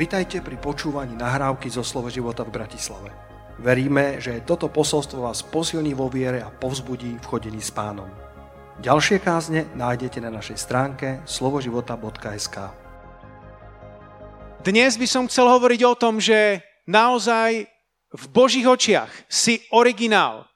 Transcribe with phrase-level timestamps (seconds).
[0.00, 3.12] Vitajte pri počúvaní nahrávky zo Slovo života v Bratislave.
[3.60, 8.08] Veríme, že toto posolstvo vás posilní vo viere a povzbudí v chodení s pánom.
[8.80, 12.56] Ďalšie kázne nájdete na našej stránke slovoživota.sk
[14.64, 17.68] Dnes by som chcel hovoriť o tom, že naozaj
[18.16, 20.48] v Božích očiach si originál.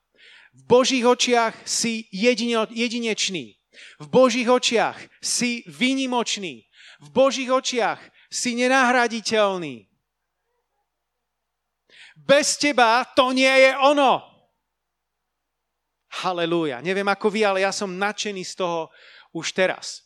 [0.56, 3.60] V Božích očiach si jedine, jedinečný.
[4.00, 6.64] V Božích očiach si výnimočný.
[7.04, 9.86] V Božích očiach si nenahraditeľný.
[12.18, 14.26] Bez teba to nie je ono.
[16.22, 16.82] Halelúja.
[16.82, 18.90] Neviem ako vy, ale ja som nadšený z toho
[19.30, 20.02] už teraz.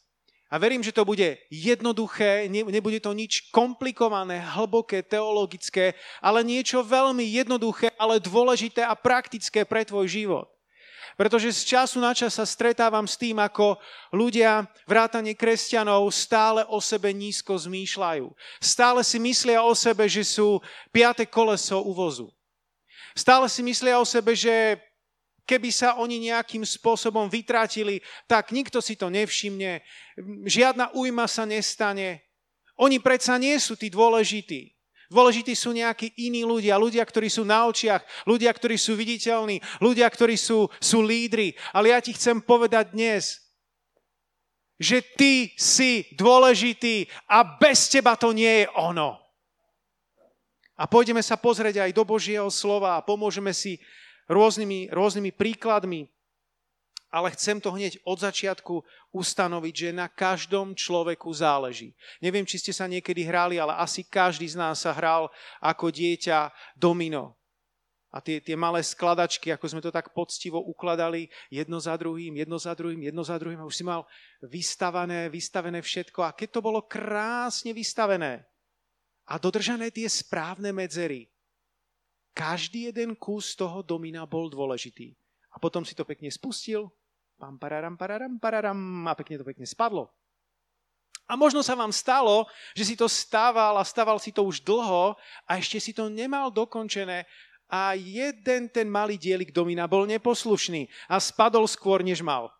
[0.48, 5.92] A verím, že to bude jednoduché, nebude to nič komplikované, hlboké, teologické,
[6.24, 10.48] ale niečo veľmi jednoduché, ale dôležité a praktické pre tvoj život.
[11.18, 13.74] Pretože z času na čas sa stretávam s tým, ako
[14.14, 18.30] ľudia, vrátane kresťanov, stále o sebe nízko zmýšľajú.
[18.62, 20.62] Stále si myslia o sebe, že sú
[20.94, 22.30] piate koleso uvozu.
[23.18, 24.78] Stále si myslia o sebe, že
[25.42, 27.98] keby sa oni nejakým spôsobom vytratili,
[28.30, 29.82] tak nikto si to nevšimne,
[30.46, 32.22] žiadna újma sa nestane.
[32.78, 34.77] Oni predsa nie sú tí dôležití.
[35.08, 40.04] Dôležití sú nejakí iní ľudia, ľudia, ktorí sú na očiach, ľudia, ktorí sú viditeľní, ľudia,
[40.04, 41.56] ktorí sú, sú lídri.
[41.72, 43.40] Ale ja ti chcem povedať dnes,
[44.76, 49.16] že ty si dôležitý a bez teba to nie je ono.
[50.78, 53.80] A pôjdeme sa pozrieť aj do Božieho slova a pomôžeme si
[54.28, 56.06] rôznymi, rôznymi príkladmi
[57.08, 58.84] ale chcem to hneď od začiatku
[59.16, 61.96] ustanoviť, že na každom človeku záleží.
[62.20, 66.52] Neviem, či ste sa niekedy hrali, ale asi každý z nás sa hral ako dieťa
[66.76, 67.38] domino.
[68.08, 72.56] A tie, tie malé skladačky, ako sme to tak poctivo ukladali, jedno za druhým, jedno
[72.56, 73.60] za druhým, jedno za druhým.
[73.60, 74.08] A už si mal
[74.40, 76.24] vystavané, vystavené všetko.
[76.24, 78.48] A keď to bolo krásne vystavené
[79.28, 81.28] a dodržané tie správne medzery,
[82.32, 85.12] každý jeden kus toho domina bol dôležitý.
[85.52, 86.88] A potom si to pekne spustil
[87.38, 90.10] Pam, pararam, pararam, pararam a pekne to pekne spadlo.
[91.30, 95.14] A možno sa vám stalo, že si to stával a stával si to už dlho
[95.46, 97.28] a ešte si to nemal dokončené
[97.68, 102.50] a jeden ten malý dielik domina bol neposlušný a spadol skôr, než mal.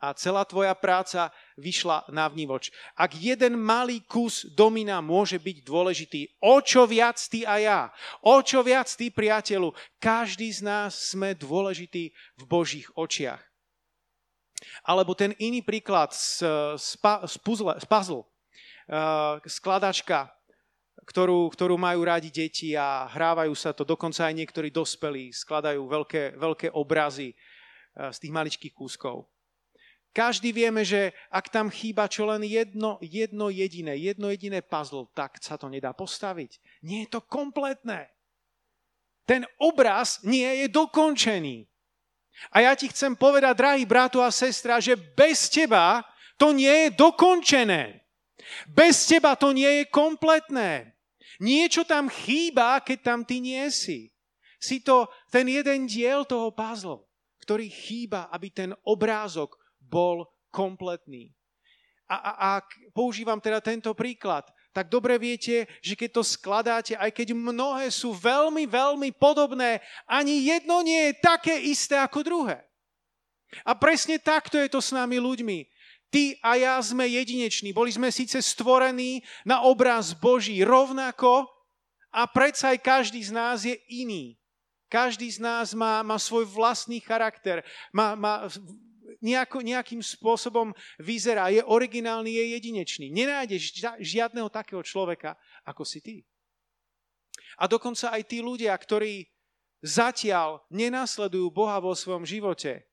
[0.00, 2.72] A celá tvoja práca vyšla na vnívoč.
[2.96, 7.80] Ak jeden malý kus domina môže byť dôležitý, o čo viac ty a ja,
[8.24, 13.53] o čo viac ty priateľu, každý z nás sme dôležitý v Božích očiach.
[14.84, 16.44] Alebo ten iný príklad z,
[16.76, 20.30] z, z, puzzle, z puzzle, uh, skladačka,
[21.04, 26.36] ktorú, ktorú majú rádi deti a hrávajú sa to, dokonca aj niektorí dospelí skladajú veľké,
[26.36, 29.28] veľké obrazy uh, z tých maličkých kúskov.
[30.14, 35.42] Každý vieme, že ak tam chýba čo len jedno, jedno jediné, jedno jediné puzzle, tak
[35.42, 36.62] sa to nedá postaviť.
[36.86, 38.14] Nie je to kompletné.
[39.26, 41.66] Ten obraz nie je dokončený.
[42.50, 46.02] A ja ti chcem povedať, drahý bratu a sestra, že bez teba
[46.36, 48.02] to nie je dokončené.
[48.68, 50.94] Bez teba to nie je kompletné.
[51.42, 54.14] Niečo tam chýba, keď tam ty nie si.
[54.60, 57.04] Si to ten jeden diel toho puzzle,
[57.42, 61.34] ktorý chýba, aby ten obrázok bol kompletný.
[62.06, 62.50] A, a, a
[62.92, 68.10] používam teda tento príklad tak dobre viete, že keď to skladáte, aj keď mnohé sú
[68.10, 72.58] veľmi, veľmi podobné, ani jedno nie je také isté ako druhé.
[73.62, 75.70] A presne takto je to s nami ľuďmi.
[76.10, 77.70] Ty a ja sme jedineční.
[77.70, 81.46] Boli sme síce stvorení na obraz Boží rovnako
[82.10, 84.34] a predsa aj každý z nás je iný.
[84.90, 87.62] Každý z nás má, má svoj vlastný charakter,
[87.94, 88.50] má, má
[89.24, 93.08] nejako, nejakým spôsobom vyzerá, je originálny, je jedinečný.
[93.08, 96.16] Nenájdeš žiadneho takého človeka, ako si ty.
[97.56, 99.24] A dokonca aj tí ľudia, ktorí
[99.80, 102.84] zatiaľ nenasledujú Boha vo svojom živote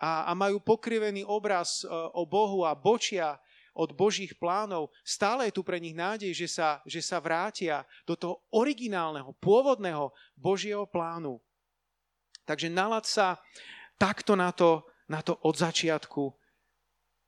[0.00, 3.36] a, a majú pokrivený obraz e, o Bohu a bočia
[3.72, 8.12] od Božích plánov, stále je tu pre nich nádej, že sa, že sa vrátia do
[8.12, 11.40] toho originálneho, pôvodného Božieho plánu.
[12.44, 13.40] Takže nalad sa
[13.96, 16.32] takto na to, na to od začiatku.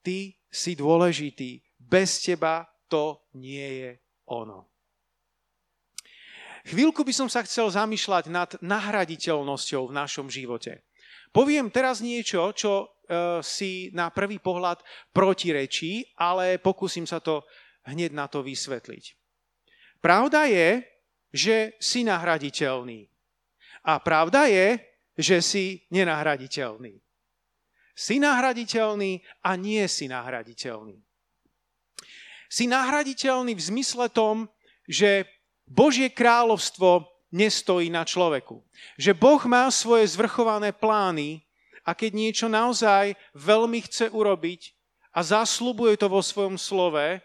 [0.00, 1.60] Ty si dôležitý.
[1.76, 3.90] Bez teba to nie je
[4.32, 4.72] ono.
[6.64, 10.80] Chvíľku by som sa chcel zamýšľať nad nahraditeľnosťou v našom živote.
[11.28, 12.86] Poviem teraz niečo, čo e,
[13.44, 14.80] si na prvý pohľad
[15.12, 17.44] protirečí, ale pokúsim sa to
[17.84, 19.04] hneď na to vysvetliť.
[20.00, 20.80] Pravda je,
[21.28, 23.12] že si nahraditeľný.
[23.84, 24.80] A pravda je,
[25.20, 27.03] že si nenahraditeľný.
[27.94, 30.98] Si nahraditeľný a nie si nahraditeľný.
[32.50, 34.50] Si nahraditeľný v zmysle tom,
[34.86, 35.26] že
[35.64, 38.62] Božie kráľovstvo nestojí na človeku.
[38.98, 41.42] Že Boh má svoje zvrchované plány
[41.82, 44.70] a keď niečo naozaj veľmi chce urobiť
[45.14, 47.22] a zaslubuje to vo svojom slove,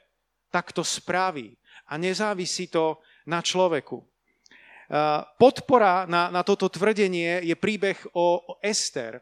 [0.50, 1.58] tak to spraví.
[1.90, 4.02] A nezávisí to na človeku.
[5.38, 9.22] Podpora na, na toto tvrdenie je príbeh o, o Ester.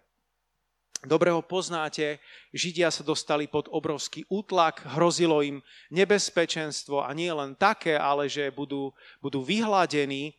[1.05, 2.17] Dobre ho poznáte,
[2.49, 5.61] Židia sa dostali pod obrovský útlak, hrozilo im
[5.93, 8.89] nebezpečenstvo a nie len také, ale že budú,
[9.21, 10.33] budú vyhladení.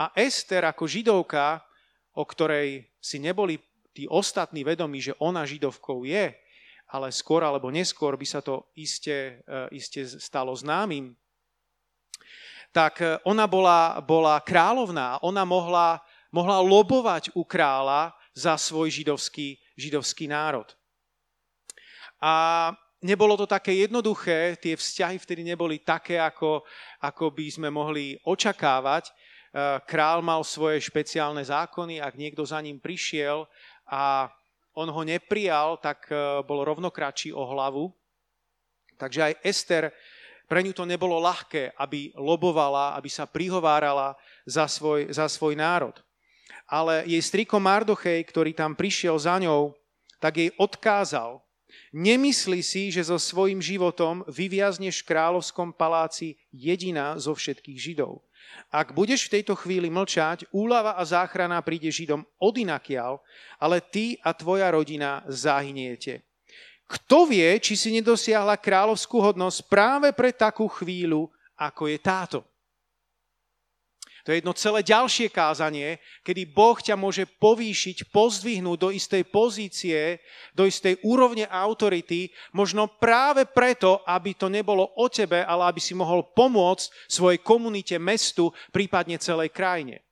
[0.00, 1.60] A Ester ako židovka,
[2.16, 3.60] o ktorej si neboli
[3.92, 6.32] tí ostatní vedomí, že ona židovkou je,
[6.88, 11.12] ale skôr alebo neskôr by sa to iste, e, iste stalo známym,
[12.72, 16.00] tak e, ona bola, bola kráľovná, ona mohla,
[16.32, 20.66] mohla lobovať u kráľa za svoj židovský židovský národ.
[22.18, 26.66] A nebolo to také jednoduché, tie vzťahy vtedy neboli také, ako,
[26.98, 29.06] ako by sme mohli očakávať.
[29.06, 29.12] E,
[29.86, 33.46] král mal svoje špeciálne zákony, ak niekto za ním prišiel
[33.86, 34.26] a
[34.74, 37.94] on ho neprijal, tak e, bol rovno kratší o hlavu.
[38.98, 39.84] Takže aj Ester,
[40.50, 45.94] pre ňu to nebolo ľahké, aby lobovala, aby sa prihovárala za svoj, za svoj národ
[46.68, 49.72] ale jej striko Mardochej, ktorý tam prišiel za ňou,
[50.20, 51.40] tak jej odkázal,
[51.96, 58.20] nemyslí si, že so svojím životom vyviazneš v kráľovskom paláci jediná zo všetkých Židov.
[58.68, 63.20] Ak budeš v tejto chvíli mlčať, úlava a záchrana príde Židom odinakiaľ,
[63.56, 66.24] ale ty a tvoja rodina zahyniete.
[66.88, 72.40] Kto vie, či si nedosiahla kráľovskú hodnosť práve pre takú chvíľu, ako je táto?
[74.28, 80.20] To je jedno celé ďalšie kázanie, kedy Boh ťa môže povýšiť, pozdvihnúť do istej pozície,
[80.52, 85.96] do istej úrovne autority, možno práve preto, aby to nebolo o tebe, ale aby si
[85.96, 90.04] mohol pomôcť svojej komunite, mestu, prípadne celej krajine.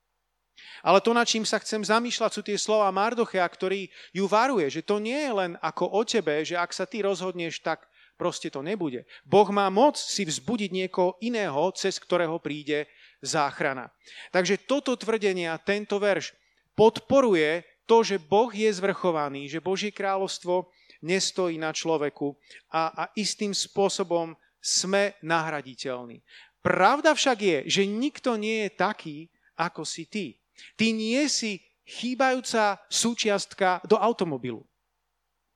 [0.80, 3.84] Ale to, nad čím sa chcem zamýšľať, sú tie slova Mardochea, ktorý
[4.16, 7.60] ju varuje, že to nie je len ako o tebe, že ak sa ty rozhodneš,
[7.60, 7.84] tak
[8.16, 9.04] proste to nebude.
[9.28, 12.88] Boh má moc si vzbudiť niekoho iného, cez ktorého príde
[13.26, 13.90] záchrana.
[14.30, 16.32] Takže toto tvrdenie a tento verš
[16.78, 20.70] podporuje to, že Boh je zvrchovaný, že Božie kráľovstvo
[21.02, 22.34] nestojí na človeku
[22.70, 26.22] a, a istým spôsobom sme nahraditeľní.
[26.62, 29.16] Pravda však je, že nikto nie je taký,
[29.54, 30.34] ako si ty.
[30.74, 34.66] Ty nie si chýbajúca súčiastka do automobilu,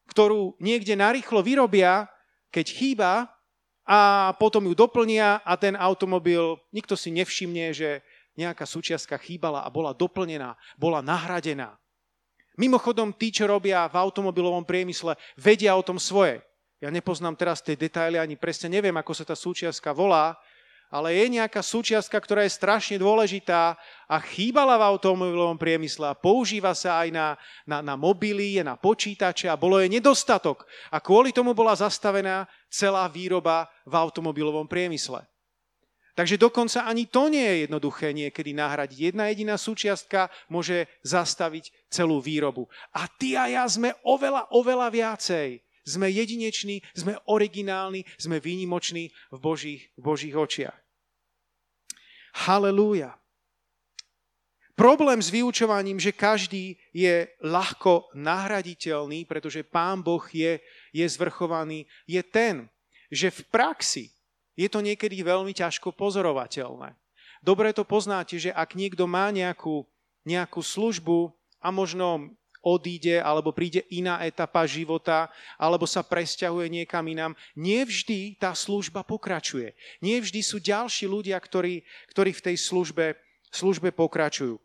[0.06, 2.06] ktorú niekde narýchlo vyrobia,
[2.55, 3.12] keď chýba
[3.91, 8.07] a potom ju doplnia a ten automobil, nikto si nevšimne, že
[8.39, 11.75] nejaká súčiastka chýbala a bola doplnená, bola nahradená.
[12.55, 16.39] Mimochodom, tí, čo robia v automobilovom priemysle, vedia o tom svoje.
[16.79, 20.39] Ja nepoznám teraz tie detaily, ani presne neviem, ako sa tá súčiastka volá,
[20.91, 23.79] ale je nejaká súčiastka, ktorá je strašne dôležitá
[24.11, 27.27] a chýbala v automobilovom priemysle a používa sa aj na,
[27.63, 30.67] na, na mobily, na počítače a bolo jej nedostatok.
[30.91, 35.23] A kvôli tomu bola zastavená celá výroba v automobilovom priemysle.
[36.19, 39.15] Takže dokonca ani to nie je jednoduché niekedy nahradiť.
[39.15, 42.67] Jedna jediná súčiastka môže zastaviť celú výrobu.
[42.91, 45.63] A ty a ja sme oveľa, oveľa viacej.
[45.85, 50.79] Sme jedineční, sme originálni, sme výnimoční v Božích, v Božích očiach.
[52.46, 53.20] Halelúja.
[54.81, 60.56] Problém s vyučovaním, že každý je ľahko nahraditeľný, pretože Pán Boh je,
[60.96, 62.65] je zvrchovaný, je ten,
[63.13, 64.05] že v praxi
[64.56, 66.96] je to niekedy veľmi ťažko pozorovateľné.
[67.44, 69.84] Dobre to poznáte, že ak niekto má nejakú,
[70.25, 71.29] nejakú službu
[71.60, 77.32] a možno odíde, alebo príde iná etapa života, alebo sa presťahuje niekam inám.
[77.56, 79.72] Nevždy tá služba pokračuje.
[80.05, 83.17] Nevždy sú ďalší ľudia, ktorí, ktorí v tej službe,
[83.50, 84.60] službe pokračujú.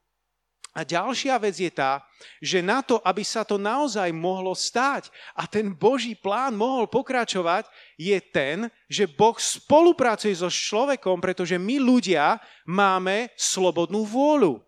[0.75, 2.03] A ďalšia vec je tá,
[2.43, 7.71] že na to, aby sa to naozaj mohlo stať a ten Boží plán mohol pokračovať,
[7.95, 14.64] je ten, že Boh spolupracuje so človekom, pretože my ľudia máme slobodnú vôľu.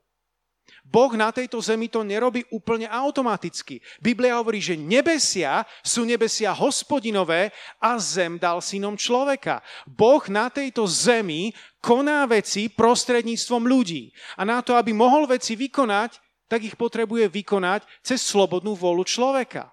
[0.88, 3.84] Boh na tejto zemi to nerobí úplne automaticky.
[4.00, 9.60] Biblia hovorí, že nebesia sú nebesia hospodinové a zem dal synom človeka.
[9.84, 11.52] Boh na tejto zemi
[11.84, 14.16] koná veci prostredníctvom ľudí.
[14.40, 19.68] A na to, aby mohol veci vykonať, tak ich potrebuje vykonať cez slobodnú volu človeka.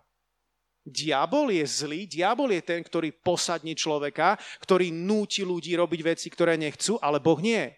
[0.85, 6.59] Diabol je zlý, diabol je ten, ktorý posadne človeka, ktorý núti ľudí robiť veci, ktoré
[6.59, 7.71] nechcú, ale Boh nie.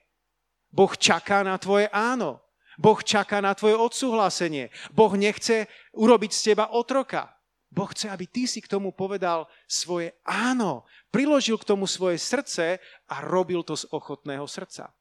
[0.72, 2.45] Boh čaká na tvoje áno.
[2.76, 4.68] Boh čaká na tvoje odsúhlasenie.
[4.92, 7.32] Boh nechce urobiť z teba otroka.
[7.72, 12.78] Boh chce, aby ty si k tomu povedal svoje áno, priložil k tomu svoje srdce
[13.10, 14.94] a robil to z ochotného srdca.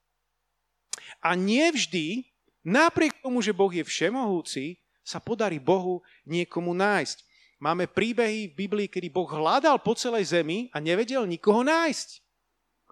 [1.22, 2.26] A nevždy,
[2.66, 7.22] napriek tomu, že Boh je všemohúci, sa podarí Bohu niekomu nájsť.
[7.62, 12.25] Máme príbehy v Biblii, kedy Boh hľadal po celej zemi a nevedel nikoho nájsť.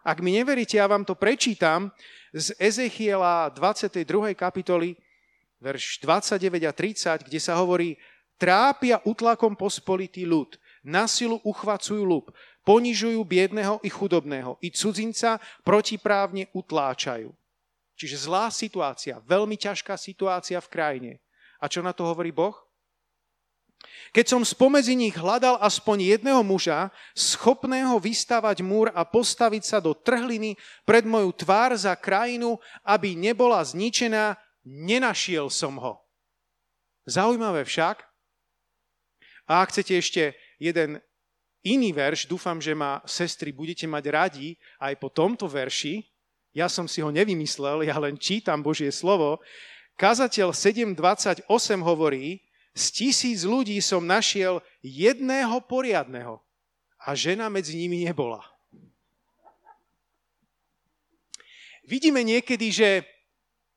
[0.04, 1.88] Ak mi neveríte, ja vám to prečítam
[2.36, 4.36] z Ezechiela 22.
[4.36, 5.00] kapitoly,
[5.64, 7.96] verš 29 a 30, kde sa hovorí,
[8.36, 12.28] trápia utlakom pospolitý ľud, na silu uchvacujú ľub,
[12.68, 17.32] ponižujú biedného i chudobného, i cudzinca protiprávne utláčajú.
[17.96, 21.12] Čiže zlá situácia, veľmi ťažká situácia v krajine.
[21.56, 22.52] A čo na to hovorí Boh?
[24.14, 29.90] Keď som spomedzi nich hľadal aspoň jedného muža, schopného vystavať múr a postaviť sa do
[29.90, 30.54] trhliny
[30.86, 35.98] pred moju tvár za krajinu, aby nebola zničená, nenašiel som ho.
[37.04, 38.06] Zaujímavé však,
[39.44, 40.22] a ak chcete ešte
[40.56, 41.02] jeden
[41.64, 44.48] iný verš, dúfam, že ma sestry budete mať radi
[44.80, 46.04] aj po tomto verši,
[46.54, 49.42] ja som si ho nevymyslel, ja len čítam Božie slovo,
[49.94, 51.46] Kazateľ 7.28
[51.82, 52.43] hovorí,
[52.74, 56.42] z tisíc ľudí som našiel jedného poriadného
[56.98, 58.42] a žena medzi nimi nebola.
[61.86, 62.88] Vidíme niekedy, že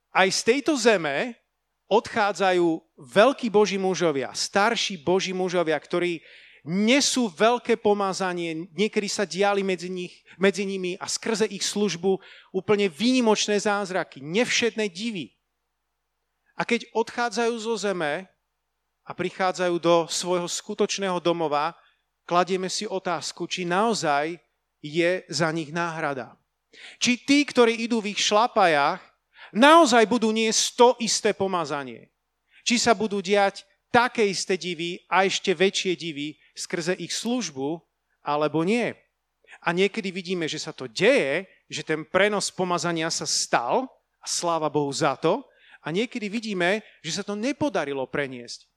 [0.10, 1.38] aj z tejto zeme
[1.88, 6.20] odchádzajú veľkí boží mužovia, starší boží mužovia, ktorí
[6.68, 12.20] nesú veľké pomazanie, niekedy sa diali medzi, nich, medzi nimi a skrze ich službu
[12.51, 15.32] úplne výnimočné zázraky, nevšetné divy.
[16.60, 18.27] A keď odchádzajú zo zeme
[19.07, 21.71] a prichádzajú do svojho skutočného domova,
[22.27, 24.35] kladieme si otázku, či naozaj
[24.83, 26.35] je za nich náhrada.
[26.99, 28.99] Či tí, ktorí idú v ich šlapajách,
[29.55, 32.11] naozaj budú niesť to isté pomazanie.
[32.67, 37.79] Či sa budú diať také isté divy a ešte väčšie divy skrze ich službu,
[38.27, 38.91] alebo nie.
[39.63, 43.87] A niekedy vidíme, že sa to deje, že ten prenos pomazania sa stal,
[44.19, 45.47] a sláva Bohu za to,
[45.79, 48.67] a niekedy vidíme, že sa to nepodarilo preniesť.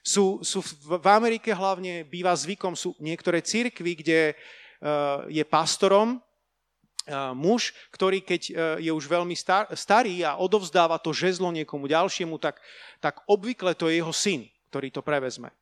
[0.00, 7.36] Sú, sú v Amerike hlavne býva zvykom, sú niektoré církvy, kde uh, je pastorom uh,
[7.36, 12.40] muž, ktorý keď uh, je už veľmi star, starý a odovzdáva to žezlo niekomu ďalšiemu,
[12.40, 12.58] tak,
[12.96, 15.52] tak obvykle to je jeho syn, ktorý to prevezme.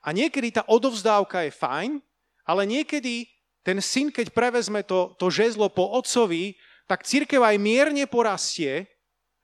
[0.00, 1.98] A niekedy tá odovzdávka je fajn,
[2.46, 3.26] ale niekedy
[3.60, 6.56] ten syn, keď prevezme to, to žezlo po otcovi,
[6.88, 8.88] tak církev aj mierne porastie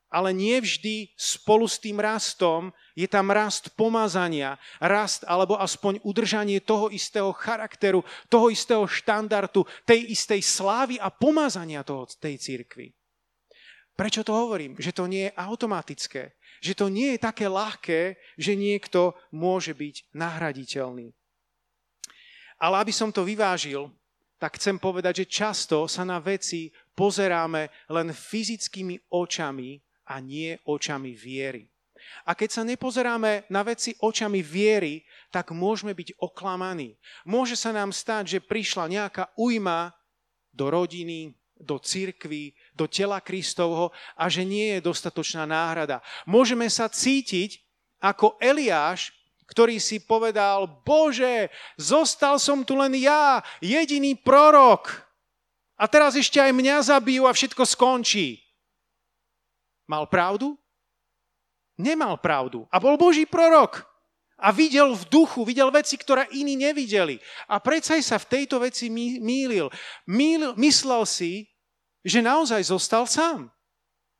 [0.06, 6.62] ale nie vždy spolu s tým rastom je tam rast pomazania, rast alebo aspoň udržanie
[6.62, 12.94] toho istého charakteru, toho istého štandardu, tej istej slávy a pomazania toho, tej církvy.
[13.96, 14.76] Prečo to hovorím?
[14.76, 16.36] Že to nie je automatické.
[16.60, 21.16] Že to nie je také ľahké, že niekto môže byť nahraditeľný.
[22.60, 23.88] Ale aby som to vyvážil,
[24.36, 31.12] tak chcem povedať, že často sa na veci pozeráme len fyzickými očami a nie očami
[31.12, 31.66] viery.
[32.22, 35.02] A keď sa nepozeráme na veci očami viery,
[35.34, 36.94] tak môžeme byť oklamaní.
[37.26, 39.90] Môže sa nám stať, že prišla nejaká ujma
[40.54, 46.04] do rodiny, do cirkvy, do tela Kristovho a že nie je dostatočná náhrada.
[46.28, 47.64] Môžeme sa cítiť
[47.98, 51.48] ako Eliáš, ktorý si povedal, Bože,
[51.78, 55.06] zostal som tu len ja, jediný prorok.
[55.76, 58.45] A teraz ešte aj mňa zabijú a všetko skončí.
[59.86, 60.58] Mal pravdu?
[61.78, 62.66] Nemal pravdu.
[62.68, 63.86] A bol Boží prorok.
[64.36, 67.16] A videl v duchu, videl veci, ktoré iní nevideli.
[67.48, 69.72] A predsa sa v tejto veci mýlil.
[70.04, 71.48] Mýl, myslel si,
[72.04, 73.48] že naozaj zostal sám.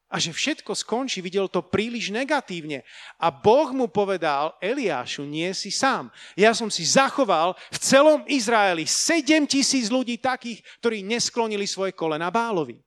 [0.07, 2.87] A že všetko skončí, videl to príliš negatívne.
[3.19, 6.15] A Boh mu povedal, Eliášu, nie si sám.
[6.39, 12.31] Ja som si zachoval v celom Izraeli 7 tisíc ľudí takých, ktorí nesklonili svoje kolena
[12.31, 12.79] Bálovi.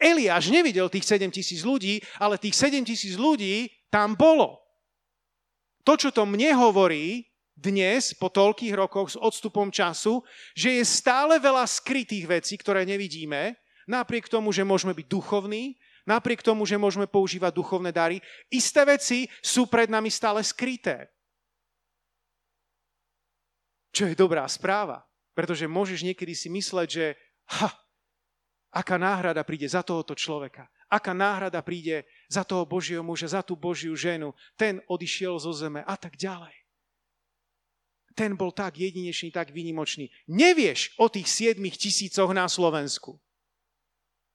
[0.00, 4.56] Eliáš nevidel tých 7 tisíc ľudí, ale tých 7 tisíc ľudí tam bolo.
[5.84, 10.24] To, čo to mne hovorí dnes, po toľkých rokoch s odstupom času,
[10.56, 13.52] že je stále veľa skrytých vecí, ktoré nevidíme,
[13.84, 15.76] napriek tomu, že môžeme byť duchovní,
[16.08, 21.12] napriek tomu, že môžeme používať duchovné dary, isté veci sú pred nami stále skryté.
[23.92, 25.04] Čo je dobrá správa,
[25.36, 27.06] pretože môžeš niekedy si mysleť, že
[27.60, 27.68] ha,
[28.70, 33.58] aká náhrada príde za tohoto človeka, aká náhrada príde za toho Božieho muža, za tú
[33.58, 36.54] Božiu ženu, ten odišiel zo zeme a tak ďalej.
[38.14, 40.10] Ten bol tak jedinečný, tak výnimočný.
[40.26, 43.18] Nevieš o tých siedmých tisícoch na Slovensku.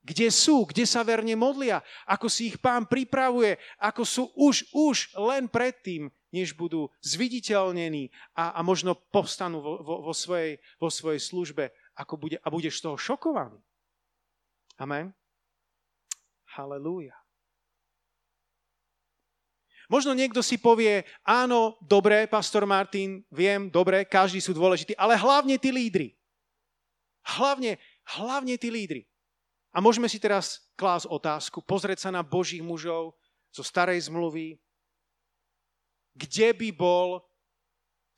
[0.06, 4.96] Kde sú, kde sa verne modlia, ako si ich pán pripravuje, ako sú už, už
[5.18, 11.18] len predtým, než budú zviditeľnení a, a možno povstanú vo, vo, vo, svojej, vo svojej
[11.18, 13.58] službe ako bude, a budeš z toho šokovaný.
[14.76, 15.12] Amen.
[16.56, 17.16] Halelúja.
[19.86, 25.54] Možno niekto si povie, áno, dobre, pastor Martin, viem, dobre, každý sú dôležití, ale hlavne
[25.62, 26.18] tí lídry.
[27.22, 27.78] Hlavne,
[28.18, 29.06] hlavne tí lídry.
[29.70, 33.14] A môžeme si teraz klásť otázku, pozrieť sa na Božích mužov
[33.54, 34.58] zo starej zmluvy,
[36.16, 37.22] kde by bol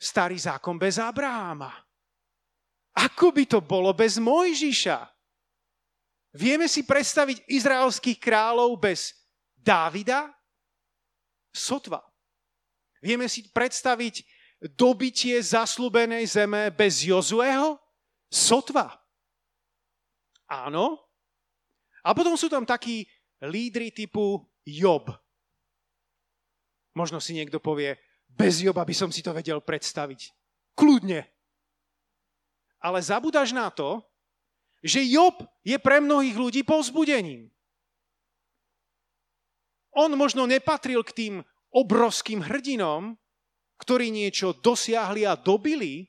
[0.01, 1.75] starý zákon bez Abraháma?
[2.97, 5.18] Ako by to bolo bez Mojžiša?
[6.37, 9.17] Vieme si predstaviť izraelských kráľov bez
[9.57, 10.29] Dávida?
[11.53, 12.05] Sotva.
[13.01, 14.27] Vieme si predstaviť
[14.75, 17.79] dobitie zaslúbenej zeme bez Jozueho?
[18.29, 18.93] Sotva.
[20.49, 20.99] Áno.
[22.03, 23.05] A potom sú tam takí
[23.45, 25.13] lídry typu Job.
[26.97, 27.95] Možno si niekto povie,
[28.27, 30.35] bez Joba by som si to vedel predstaviť.
[30.75, 31.25] Kľudne.
[32.83, 34.03] Ale zabudáš na to,
[34.83, 37.51] že Job je pre mnohých ľudí povzbudením.
[39.99, 41.35] On možno nepatril k tým
[41.75, 43.19] obrovským hrdinom,
[43.83, 46.07] ktorí niečo dosiahli a dobili,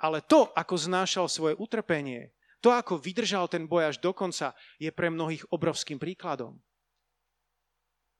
[0.00, 4.90] ale to, ako znášal svoje utrpenie, to, ako vydržal ten boj až do konca, je
[4.92, 6.60] pre mnohých obrovským príkladom.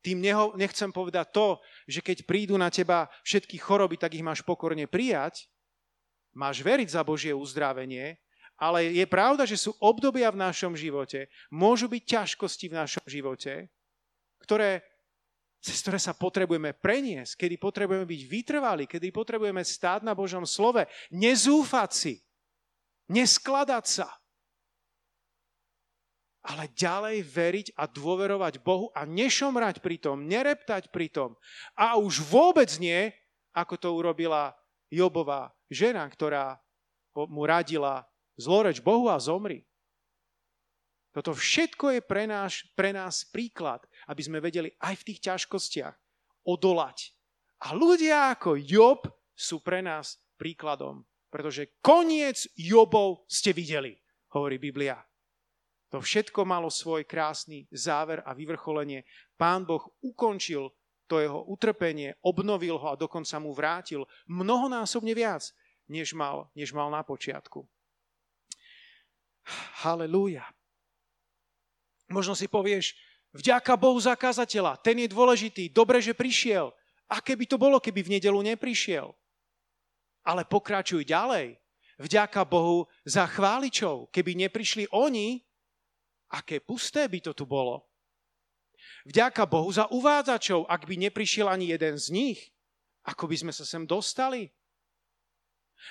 [0.01, 4.41] Tým neho, nechcem povedať to, že keď prídu na teba všetky choroby, tak ich máš
[4.41, 5.45] pokorne prijať,
[6.33, 8.17] máš veriť za Božie uzdravenie,
[8.61, 13.73] ale je pravda, že sú obdobia v našom živote, môžu byť ťažkosti v našom živote,
[14.45, 14.85] ktoré,
[15.65, 20.85] cez ktoré sa potrebujeme preniesť, kedy potrebujeme byť vytrvali, kedy potrebujeme stáť na Božom slove,
[21.09, 22.15] nezúfať si,
[23.09, 24.09] neskladať sa,
[26.45, 31.37] ale ďalej veriť a dôverovať Bohu a nešomrať pri tom, nereptať pri tom.
[31.77, 33.13] A už vôbec nie,
[33.57, 34.57] ako to urobila
[34.89, 36.59] Jobová žena, ktorá
[37.15, 38.10] mu radila
[38.41, 39.61] zloreč Bohu a zomri.
[41.13, 45.95] Toto všetko je pre nás, pre nás príklad, aby sme vedeli aj v tých ťažkostiach
[46.47, 47.13] odolať.
[47.67, 53.99] A ľudia ako Job sú pre nás príkladom, pretože koniec Jobov ste videli,
[54.33, 54.97] hovorí Biblia.
[55.91, 59.03] To všetko malo svoj krásny záver a vyvrcholenie.
[59.35, 60.71] Pán Boh ukončil
[61.11, 65.51] to jeho utrpenie, obnovil ho a dokonca mu vrátil mnohonásobne viac,
[65.91, 67.67] než mal, než mal na počiatku.
[69.85, 70.47] Halelúja.
[72.11, 72.95] Možno si povieš,
[73.35, 76.75] vďaka Bohu zakázateľa, ten je dôležitý, dobre, že prišiel.
[77.11, 79.11] A keby to bolo, keby v nedelu neprišiel?
[80.27, 81.59] Ale pokračuj ďalej.
[82.01, 84.09] Vďaka Bohu za chváličov.
[84.15, 85.43] Keby neprišli oni,
[86.31, 87.91] Aké pusté by to tu bolo.
[89.03, 92.39] Vďaka Bohu za uvádzačov, ak by neprišiel ani jeden z nich,
[93.03, 94.47] ako by sme sa sem dostali.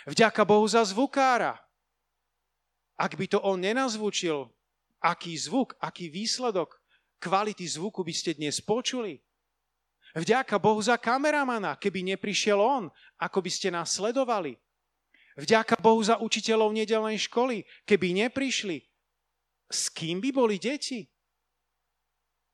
[0.07, 1.59] Vďaka Bohu za zvukára.
[2.99, 4.51] Ak by to on nenazvučil,
[4.99, 6.75] aký zvuk, aký výsledok
[7.19, 9.19] kvality zvuku by ste dnes počuli.
[10.15, 12.89] Vďaka Bohu za kameramana, keby neprišiel on,
[13.21, 14.57] ako by ste nás sledovali.
[15.37, 18.83] Vďaka Bohu za učiteľov nedelnej školy, keby neprišli,
[19.69, 21.05] s kým by boli deti?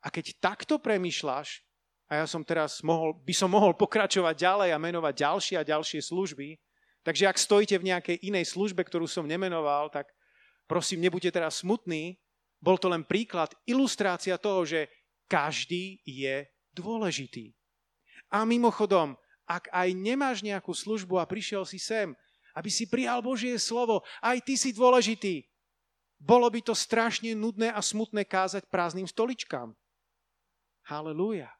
[0.05, 1.63] A keď takto premyšľaš,
[2.05, 6.05] a ja som teraz mohol, by som mohol pokračovať ďalej a menovať ďalšie a ďalšie
[6.05, 6.61] služby,
[7.01, 10.05] takže ak stojíte v nejakej inej službe, ktorú som nemenoval, tak
[10.65, 12.17] prosím, nebuďte teraz smutní.
[12.59, 14.89] Bol to len príklad, ilustrácia toho, že
[15.29, 17.53] každý je dôležitý.
[18.33, 22.17] A mimochodom, ak aj nemáš nejakú službu a prišiel si sem,
[22.57, 25.45] aby si prijal Božie slovo, aj ty si dôležitý.
[26.15, 29.75] Bolo by to strašne nudné a smutné kázať prázdnym stoličkám.
[30.87, 31.51] Halelúja.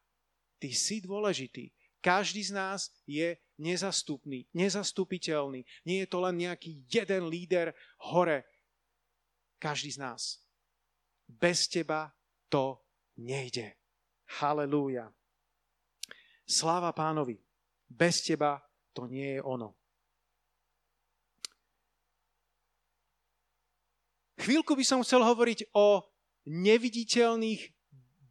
[0.56, 1.70] Ty si dôležitý.
[2.00, 5.66] Každý z nás je nezastupný, nezastupiteľný.
[5.84, 8.46] Nie je to len nejaký jeden líder hore.
[9.58, 10.22] Každý z nás.
[11.26, 12.12] Bez teba
[12.48, 12.78] to
[13.16, 13.74] nejde.
[14.40, 15.10] Halelúja.
[16.46, 17.40] Sláva pánovi.
[17.88, 19.74] Bez teba to nie je ono.
[24.36, 26.04] Chvíľku by som chcel hovoriť o
[26.46, 27.72] neviditeľných,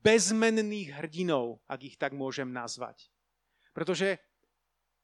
[0.05, 3.09] bezmenných hrdinov, ak ich tak môžem nazvať.
[3.73, 4.21] Pretože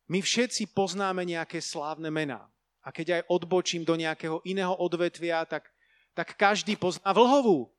[0.07, 2.45] my všetci poznáme nejaké slávne mená.
[2.85, 5.70] A keď aj odbočím do nejakého iného odvetvia, tak,
[6.11, 7.71] tak každý pozná Vlhovú.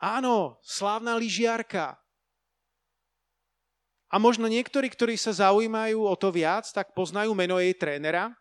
[0.00, 1.96] Áno, slávna lyžiarka.
[4.10, 8.34] A možno niektorí, ktorí sa zaujímajú o to viac, tak poznajú meno jej trénera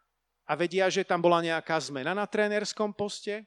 [0.49, 3.45] a vedia, že tam bola nejaká zmena na trénerskom poste.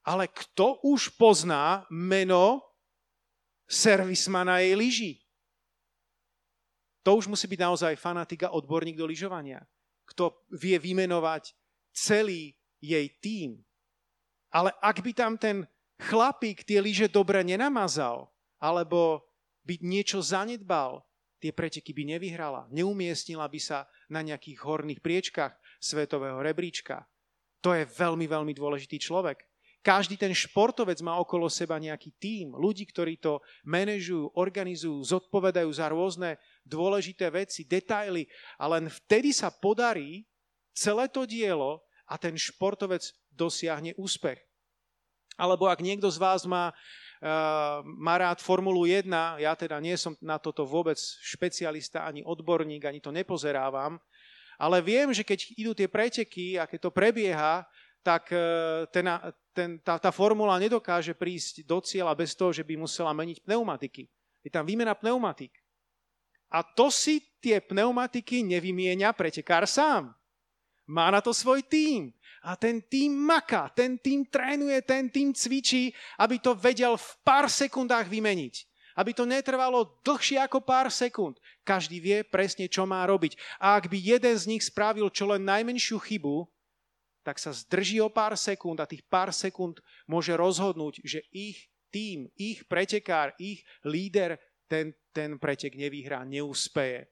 [0.00, 2.64] Ale kto už pozná meno
[3.68, 5.12] servismana jej lyží?
[7.02, 9.58] to už musí byť naozaj fanatik a odborník do lyžovania,
[10.06, 11.50] kto vie vymenovať
[11.90, 13.58] celý jej tým.
[14.52, 15.64] Ale ak by tam ten
[15.96, 18.28] chlapík tie lyže dobre nenamazal,
[18.60, 19.24] alebo
[19.64, 21.02] by niečo zanedbal,
[21.42, 22.70] tie preteky by nevyhrala.
[22.70, 27.02] Neumiestnila by sa na nejakých horných priečkách svetového rebríčka.
[27.62, 29.42] To je veľmi, veľmi dôležitý človek.
[29.82, 35.90] Každý ten športovec má okolo seba nejaký tím, ľudí, ktorí to manažujú, organizujú, zodpovedajú za
[35.90, 38.30] rôzne dôležité veci, detaily
[38.62, 40.22] a len vtedy sa podarí
[40.70, 44.36] celé to dielo a ten športovec dosiahne úspech.
[45.40, 46.76] Alebo ak niekto z vás má
[47.22, 49.06] Uh, má rád Formulu 1,
[49.38, 53.94] ja teda nie som na toto vôbec špecialista, ani odborník, ani to nepozerávam,
[54.58, 57.62] ale viem, že keď idú tie preteky a keď to prebieha,
[58.02, 59.06] tak uh, ten,
[59.54, 64.10] ten, tá, tá formula nedokáže prísť do cieľa bez toho, že by musela meniť pneumatiky.
[64.42, 65.54] Je tam výmena pneumatik.
[66.50, 70.10] A to si tie pneumatiky nevymienia pretekár sám.
[70.92, 72.12] Má na to svoj tím.
[72.44, 77.48] A ten tým maká, ten tým trénuje, ten tým cvičí, aby to vedel v pár
[77.48, 78.68] sekundách vymeniť.
[78.92, 81.40] Aby to netrvalo dlhšie ako pár sekúnd.
[81.64, 83.40] Každý vie presne, čo má robiť.
[83.56, 86.44] A ak by jeden z nich spravil čo len najmenšiu chybu,
[87.24, 92.26] tak sa zdrží o pár sekúnd a tých pár sekúnd môže rozhodnúť, že ich tým,
[92.34, 97.06] ich pretekár, ich líder ten, ten pretek nevyhrá, neúspeje.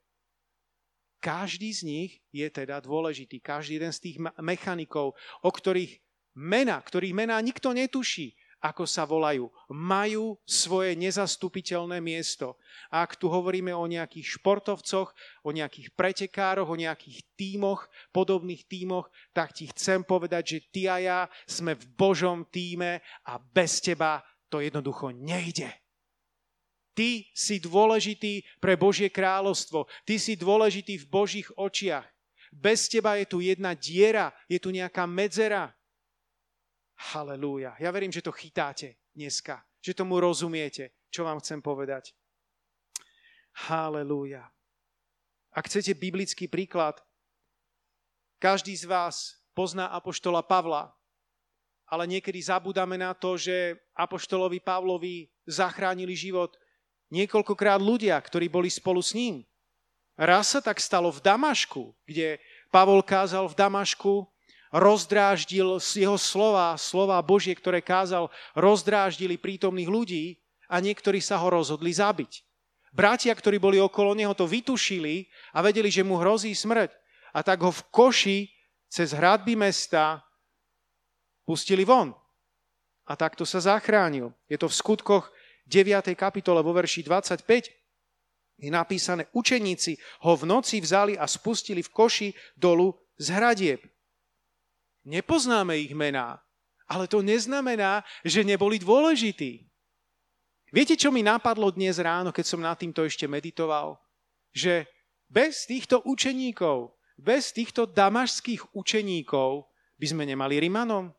[1.21, 3.45] Každý z nich je teda dôležitý.
[3.45, 5.13] Každý jeden z tých mechanikov,
[5.45, 6.01] o ktorých
[6.41, 12.61] mena, ktorých mená nikto netuší, ako sa volajú, majú svoje nezastupiteľné miesto.
[12.93, 19.09] A ak tu hovoríme o nejakých športovcoch, o nejakých pretekároch, o nejakých tímoch, podobných tímoch,
[19.33, 24.21] tak ti chcem povedať, že ty a ja sme v Božom týme a bez teba
[24.53, 25.73] to jednoducho nejde.
[26.95, 29.87] Ty si dôležitý pre Božie kráľovstvo.
[30.03, 32.07] Ty si dôležitý v Božích očiach.
[32.51, 35.71] Bez teba je tu jedna diera, je tu nejaká medzera.
[37.15, 37.79] Halelúja.
[37.79, 42.13] Ja verím, že to chytáte dneska, že tomu rozumiete, čo vám chcem povedať.
[43.71, 44.51] Halelúja.
[45.51, 46.99] Ak chcete biblický príklad,
[48.39, 50.95] každý z vás pozná apoštola Pavla,
[51.91, 56.55] ale niekedy zabudáme na to, že apoštolovi Pavlovi zachránili život
[57.11, 59.43] niekoľkokrát ľudia, ktorí boli spolu s ním.
[60.15, 62.39] Raz sa tak stalo v Damašku, kde
[62.71, 64.29] Pavol kázal v Damašku,
[64.71, 70.25] rozdráždil jeho slova, slova Božie, ktoré kázal, rozdráždili prítomných ľudí
[70.71, 72.47] a niektorí sa ho rozhodli zabiť.
[72.91, 76.91] Bratia, ktorí boli okolo neho, to vytušili a vedeli, že mu hrozí smrť.
[77.31, 78.39] A tak ho v koši
[78.91, 80.23] cez hradby mesta
[81.47, 82.15] pustili von.
[83.07, 84.35] A takto sa zachránil.
[84.47, 85.31] Je to v skutkoch
[85.71, 86.19] 9.
[86.19, 87.47] kapitole vo verši 25
[88.61, 92.29] je napísané, učeníci ho v noci vzali a spustili v koši
[92.59, 93.81] dolu z hradieb.
[95.07, 96.43] Nepoznáme ich mená,
[96.91, 99.65] ale to neznamená, že neboli dôležití.
[100.71, 103.97] Viete, čo mi napadlo dnes ráno, keď som nad týmto ešte meditoval?
[104.53, 104.85] Že
[105.31, 111.11] bez týchto učeníkov, bez týchto damašských učeníkov by sme nemali Rimanom,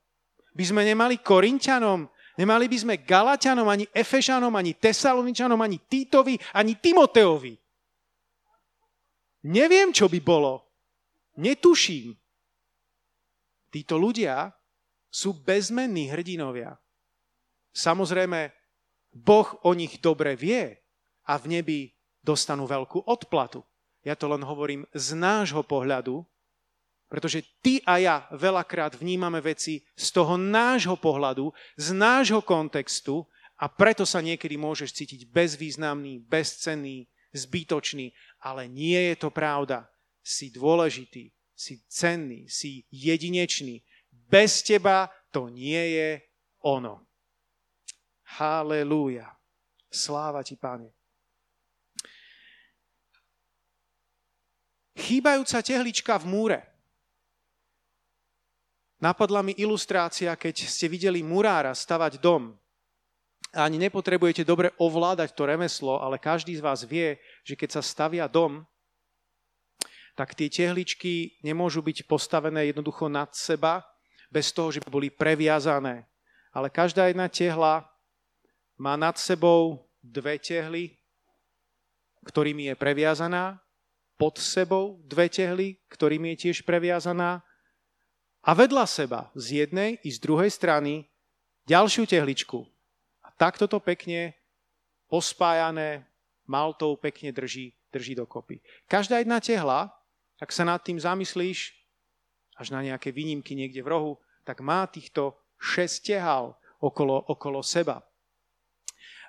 [0.52, 2.06] by sme nemali Korintianom,
[2.39, 7.54] Nemali by sme Galatianom, ani Efešanom, ani Tesaloničanom, ani Týtovi, ani Timoteovi.
[9.52, 10.63] Neviem, čo by bolo.
[11.41, 12.13] Netuším.
[13.72, 14.52] Títo ľudia
[15.12, 16.76] sú bezmenní hrdinovia.
[17.72, 18.52] Samozrejme,
[19.12, 20.76] Boh o nich dobre vie
[21.28, 21.80] a v nebi
[22.24, 23.63] dostanú veľkú odplatu.
[24.08, 26.24] Ja to len hovorím z nášho pohľadu,
[27.12, 33.28] pretože ty a ja veľakrát vnímame veci z toho nášho pohľadu, z nášho kontextu
[33.60, 39.91] a preto sa niekedy môžeš cítiť bezvýznamný, bezcenný, zbytočný, ale nie je to pravda.
[40.24, 43.84] Si dôležitý, si cenný, si jedinečný.
[44.08, 46.10] Bez teba to nie je
[46.63, 47.04] ono.
[48.39, 49.28] Halelúja.
[49.91, 50.95] Sláva ti, Pane.
[54.95, 56.71] Chýbajúca tehlička v múre
[59.02, 62.54] Napadla mi ilustrácia, keď ste videli murára stavať dom.
[63.50, 67.82] A ani nepotrebujete dobre ovládať to remeslo, ale každý z vás vie, že keď sa
[67.82, 68.62] stavia dom,
[70.14, 73.82] tak tie tehličky nemôžu byť postavené jednoducho nad seba,
[74.32, 76.08] bez toho, že by boli previazané.
[76.56, 77.84] Ale každá jedna tehla
[78.80, 80.96] má nad sebou dve tehly,
[82.24, 83.60] ktorými je previazaná,
[84.16, 87.42] pod sebou dve tehly, ktorými je tiež previazaná
[88.42, 91.06] a vedľa seba z jednej i z druhej strany
[91.70, 92.66] ďalšiu tehličku.
[93.22, 94.34] A takto to pekne
[95.10, 96.06] pospájané
[96.50, 98.64] maltou pekne drží drží dokopy.
[98.88, 99.92] Každá jedna tehla,
[100.40, 101.76] ak sa nad tým zamyslíš,
[102.56, 104.12] až na nejaké výnimky niekde v rohu,
[104.48, 108.02] tak má týchto šesť tehal okolo, okolo seba.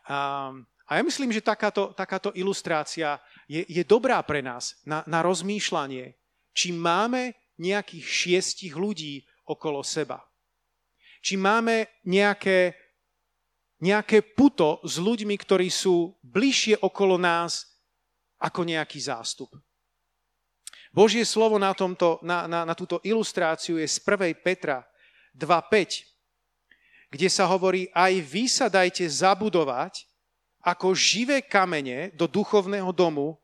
[0.09, 0.51] A,
[0.89, 3.21] a ja myslím, že takáto, takáto ilustrácia
[3.51, 6.15] je, je dobrá pre nás na, na rozmýšľanie,
[6.55, 10.19] či máme nejakých šiestich ľudí okolo seba.
[11.23, 12.75] Či máme nejaké,
[13.79, 17.71] nejaké puto s ľuďmi, ktorí sú bližšie okolo nás
[18.43, 19.55] ako nejaký zástup.
[20.93, 24.37] Božie slovo na, tomto, na, na, na túto ilustráciu je z 1.
[24.45, 24.85] Petra
[25.33, 26.05] 2.5,
[27.09, 30.05] kde sa hovorí, aj vy sa dajte zabudovať
[30.61, 33.42] ako živé kamene do duchovného domu,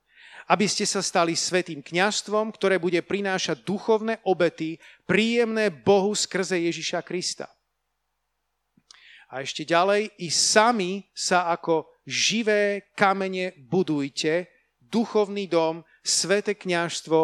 [0.48, 7.04] aby ste sa stali svetým kňastvom, ktoré bude prinášať duchovné obety, príjemné Bohu skrze Ježiša
[7.04, 7.52] Krista.
[9.28, 14.48] A ešte ďalej, i sami sa ako živé kamene budujte,
[14.80, 17.18] duchovný dom, sveté kňažstvo,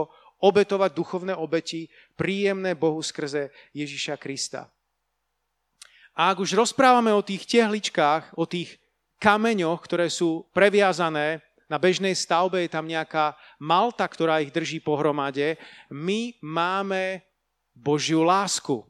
[0.45, 4.69] obetovať duchovné obeti, príjemné Bohu skrze Ježiša Krista.
[6.13, 8.77] A ak už rozprávame o tých tehličkách, o tých
[9.17, 15.57] kameňoch, ktoré sú previazané, na bežnej stavbe je tam nejaká malta, ktorá ich drží pohromade,
[15.89, 17.25] my máme
[17.75, 18.85] Božiu lásku,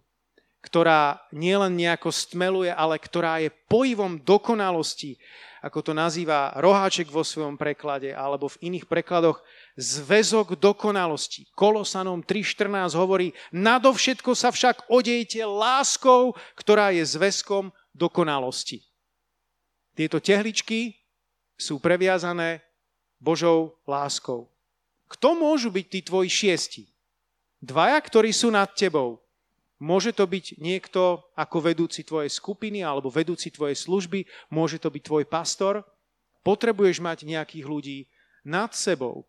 [0.65, 5.21] ktorá nielen nejako stmeluje, ale ktorá je pojivom dokonalosti,
[5.65, 9.41] ako to nazýva Roháček vo svojom preklade, alebo v iných prekladoch
[9.81, 11.49] zväzok dokonalosti.
[11.57, 18.85] Kolosanom 3.14 hovorí, nadovšetko sa však odejte láskou, ktorá je zväzkom dokonalosti.
[19.97, 21.04] Tieto tehličky
[21.55, 22.63] sú previazané
[23.19, 24.51] Božou láskou.
[25.09, 26.85] Kto môžu byť tí tvoji šiesti?
[27.63, 29.23] Dvaja, ktorí sú nad tebou.
[29.81, 35.03] Môže to byť niekto ako vedúci tvojej skupiny alebo vedúci tvojej služby, môže to byť
[35.03, 35.83] tvoj pastor.
[36.45, 37.99] Potrebuješ mať nejakých ľudí
[38.45, 39.25] nad sebou.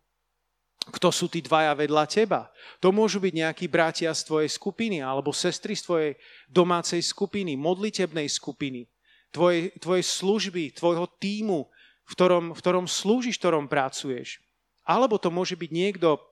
[0.86, 2.46] Kto sú tí dvaja vedľa teba?
[2.78, 6.12] To môžu byť nejakí bratia z tvojej skupiny alebo sestry z tvojej
[6.46, 8.86] domácej skupiny, modlitebnej skupiny,
[9.34, 11.66] tvojej, tvojej služby, tvojho týmu,
[12.06, 14.38] v ktorom, v ktorom slúžiš, v ktorom pracuješ.
[14.86, 16.22] Alebo to môže byť niekto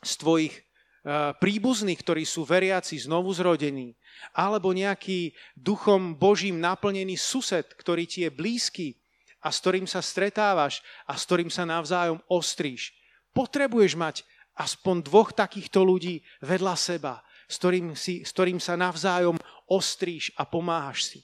[0.00, 0.66] z tvojich
[1.06, 3.94] Eh, príbuzných, ktorí sú veriaci, znovu zrodení,
[4.34, 8.98] alebo nejaký duchom Božím naplnený sused, ktorý ti je blízky
[9.38, 12.90] a s ktorým sa stretávaš a s ktorým sa navzájom ostríš.
[13.30, 14.26] Potrebuješ mať
[14.58, 19.38] aspoň dvoch takýchto ľudí vedľa seba, s ktorým, si, s ktorým sa navzájom
[19.70, 21.20] ostríš a pomáhaš si.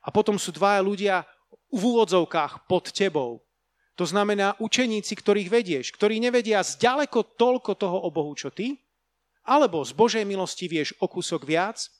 [0.00, 1.28] A potom sú dvaja ľudia
[1.72, 3.40] v úvodzovkách pod tebou,
[3.96, 8.80] to znamená učeníci, ktorých vedieš, ktorí nevedia zďaleko toľko toho o Bohu, čo ty,
[9.44, 11.90] alebo z Božej milosti vieš o kúsok viac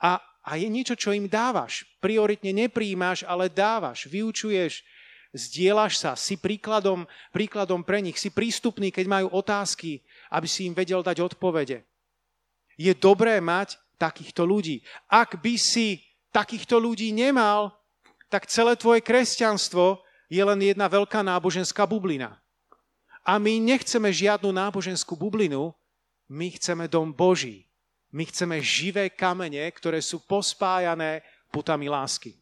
[0.00, 1.84] a, a je niečo, čo im dávaš.
[1.98, 4.80] Prioritne nepríjimaš, ale dávaš, vyučuješ,
[5.34, 10.74] zdieľaš sa, si príkladom, príkladom pre nich, si prístupný, keď majú otázky, aby si im
[10.74, 11.84] vedel dať odpovede.
[12.80, 14.80] Je dobré mať takýchto ľudí.
[15.10, 16.00] Ak by si
[16.32, 17.79] takýchto ľudí nemal,
[18.30, 19.98] tak celé tvoje kresťanstvo
[20.30, 22.38] je len jedna veľká náboženská bublina.
[23.26, 25.74] A my nechceme žiadnu náboženskú bublinu,
[26.30, 27.66] my chceme dom Boží.
[28.14, 32.38] My chceme živé kamene, ktoré sú pospájané putami lásky.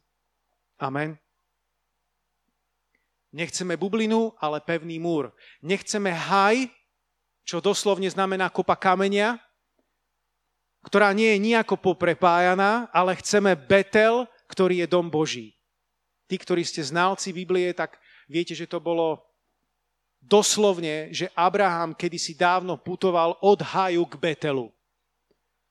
[0.77, 1.17] Amen.
[3.29, 5.29] Nechceme bublinu, ale pevný múr.
[5.61, 6.69] Nechceme haj,
[7.45, 9.37] čo doslovne znamená kopa kamenia,
[10.85, 15.58] ktorá nie je nejako poprepájaná, ale chceme Betel, ktorý je dom Boží.
[16.29, 17.97] Tí, ktorí ste znalci Biblie, tak
[18.29, 19.17] viete, že to bolo
[20.21, 24.69] doslovne, že Abraham kedysi dávno putoval od Haju k Betelu.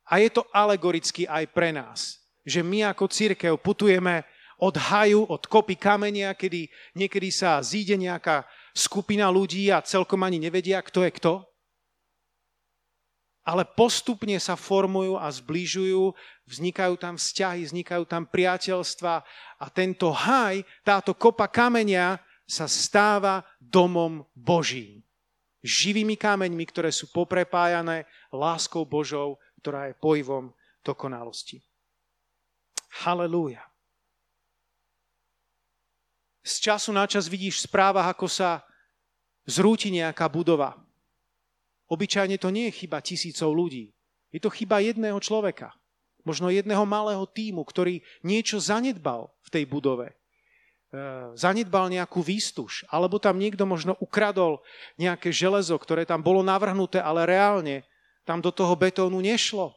[0.09, 4.27] A je to alegoricky aj pre nás, že my ako církev putujeme
[4.59, 6.67] od haju, od kopy kamenia, kedy
[6.97, 8.43] niekedy sa zíde nejaká
[8.75, 11.33] skupina ľudí a celkom ani nevedia, kto je kto
[13.49, 16.13] ale postupne sa formujú a zbližujú,
[16.49, 19.15] vznikajú tam vzťahy, vznikajú tam priateľstva
[19.61, 22.17] a tento haj, táto kopa kamenia
[22.49, 25.05] sa stáva domom Božím.
[25.61, 31.61] Živými kameňmi, ktoré sú poprepájané láskou Božou, ktorá je pojivom dokonalosti.
[33.05, 33.61] Halelúja.
[36.41, 38.65] Z času na čas vidíš v správach, ako sa
[39.45, 40.89] zrúti nejaká budova
[41.89, 43.97] Obyčajne to nie je chyba tisícov ľudí.
[44.29, 45.73] Je to chyba jedného človeka.
[46.29, 50.13] Možno jedného malého týmu, ktorý niečo zanedbal v tej budove.
[50.13, 50.15] E,
[51.33, 54.61] zanedbal nejakú výstuž, alebo tam niekto možno ukradol
[55.01, 57.89] nejaké železo, ktoré tam bolo navrhnuté, ale reálne
[58.29, 59.73] tam do toho betónu nešlo.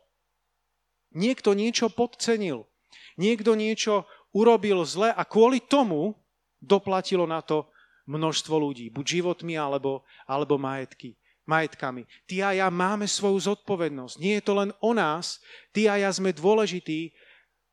[1.15, 2.67] Niekto niečo podcenil.
[3.15, 4.03] Niekto niečo
[4.35, 6.19] urobil zle a kvôli tomu
[6.59, 7.71] doplatilo na to
[8.11, 12.05] množstvo ľudí, buď životmi alebo, alebo majetky, majetkami.
[12.29, 14.15] Ty a ja máme svoju zodpovednosť.
[14.21, 15.41] Nie je to len o nás.
[15.73, 17.11] Ty a ja sme dôležití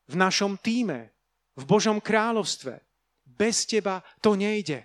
[0.09, 1.12] v našom týme,
[1.59, 2.81] v Božom kráľovstve.
[3.28, 4.83] Bez teba to nejde.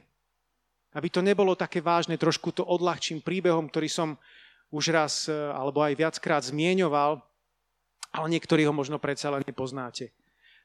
[0.93, 4.09] Aby to nebolo také vážne, trošku to odľahčím príbehom, ktorý som
[4.69, 7.17] už raz e, alebo aj viackrát zmieňoval,
[8.13, 10.13] ale niektorí ho možno predsa len nepoznáte.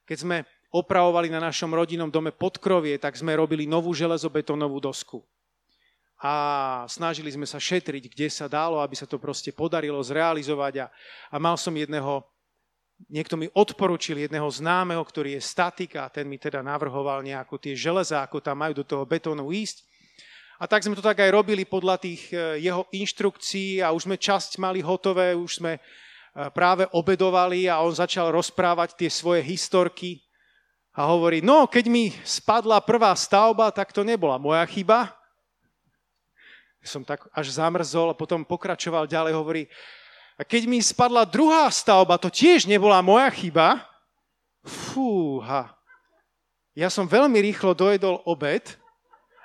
[0.04, 0.37] Keď sme
[0.68, 5.24] opravovali na našom rodinnom dome podkrovie, tak sme robili novú železobetónovú dosku.
[6.18, 6.33] A
[6.90, 10.83] snažili sme sa šetriť, kde sa dalo, aby sa to proste podarilo zrealizovať.
[10.83, 10.87] A,
[11.31, 12.26] a mal som jedného,
[13.07, 17.78] niekto mi odporučil jedného známeho, ktorý je statik a ten mi teda navrhoval nejakú tie
[17.78, 19.87] železa, ako tam majú do toho betónu ísť.
[20.59, 24.18] A tak sme to tak aj robili podľa tých e, jeho inštrukcií a už sme
[24.18, 25.81] časť mali hotové, už sme e,
[26.50, 30.18] práve obedovali a on začal rozprávať tie svoje historky
[30.98, 35.14] a hovorí, no keď mi spadla prvá stavba, tak to nebola moja chyba.
[36.83, 39.62] Som tak až zamrzol a potom pokračoval ďalej, hovorí,
[40.38, 43.83] a keď mi spadla druhá stavba, to tiež nebola moja chyba.
[44.62, 45.75] Fúha.
[46.79, 48.79] Ja som veľmi rýchlo dojedol obed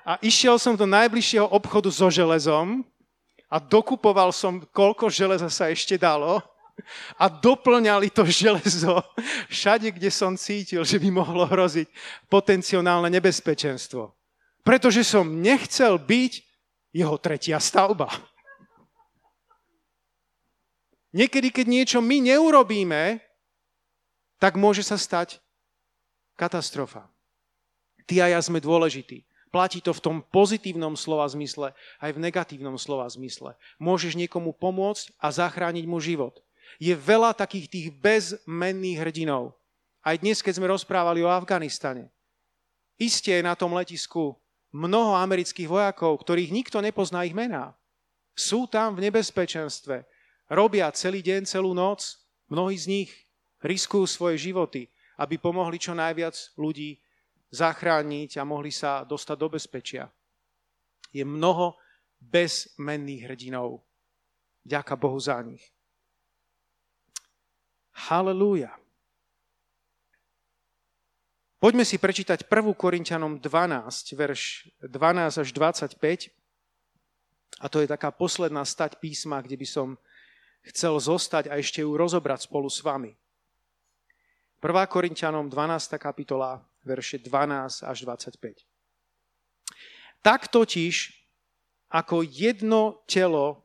[0.05, 2.85] a išiel som do najbližšieho obchodu so železom
[3.49, 6.45] a dokupoval som, koľko železa sa ešte dalo
[7.17, 9.01] a doplňali to železo
[9.49, 11.89] všade, kde som cítil, že by mohlo hroziť
[12.29, 14.13] potenciálne nebezpečenstvo.
[14.61, 16.52] Pretože som nechcel byť
[16.93, 18.07] jeho tretia stavba.
[21.13, 23.21] Niekedy, keď niečo my neurobíme,
[24.37, 25.41] tak môže sa stať
[26.37, 27.09] katastrofa.
[28.05, 29.25] Ty a ja sme dôležití.
[29.53, 33.53] Platí to v tom pozitívnom slova zmysle, aj v negatívnom slova zmysle.
[33.77, 36.41] Môžeš niekomu pomôcť a zachrániť mu život
[36.81, 39.53] je veľa takých tých bezmenných hrdinov.
[40.03, 42.11] Aj dnes, keď sme rozprávali o Afganistane.
[42.99, 44.37] Isté na tom letisku
[44.73, 47.77] mnoho amerických vojakov, ktorých nikto nepozná ich mená.
[48.33, 50.03] Sú tam v nebezpečenstve.
[50.49, 52.17] Robia celý deň, celú noc.
[52.49, 53.11] Mnohí z nich
[53.61, 54.89] riskujú svoje životy,
[55.21, 56.97] aby pomohli čo najviac ľudí
[57.53, 60.09] zachrániť a mohli sa dostať do bezpečia.
[61.13, 61.77] Je mnoho
[62.17, 63.85] bezmenných hrdinov.
[64.65, 65.61] Ďaká Bohu za nich.
[68.09, 68.73] Halelúja.
[71.63, 72.75] Poďme si prečítať 1.
[72.75, 75.95] Korintianom 12, verš 12 až 25.
[77.63, 79.95] A to je taká posledná stať písma, kde by som
[80.67, 83.15] chcel zostať a ešte ju rozobrať spolu s vami.
[84.59, 84.75] 1.
[84.91, 85.95] Korintianom 12.
[85.95, 88.67] kapitola, verše 12 až 25.
[90.19, 91.15] Tak totiž,
[91.87, 93.62] ako jedno telo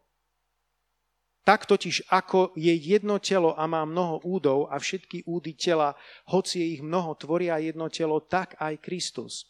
[1.48, 5.96] tak totiž, ako je jedno telo a má mnoho údov a všetky údy tela,
[6.28, 9.48] hoci je ich mnoho, tvoria jedno telo, tak aj Kristus.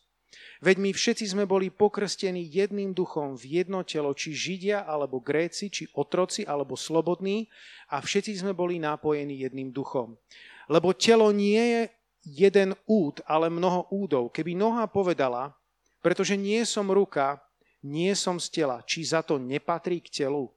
[0.62, 5.74] Veď my všetci sme boli pokrstení jedným duchom v jedno telo, či Židia, alebo Gréci,
[5.74, 7.50] či otroci, alebo slobodní,
[7.90, 10.14] a všetci sme boli napojení jedným duchom.
[10.70, 11.82] Lebo telo nie je
[12.22, 14.30] jeden úd, ale mnoho údov.
[14.30, 15.50] Keby noha povedala,
[15.98, 17.42] pretože nie som ruka,
[17.82, 20.54] nie som z tela, či za to nepatrí k telu,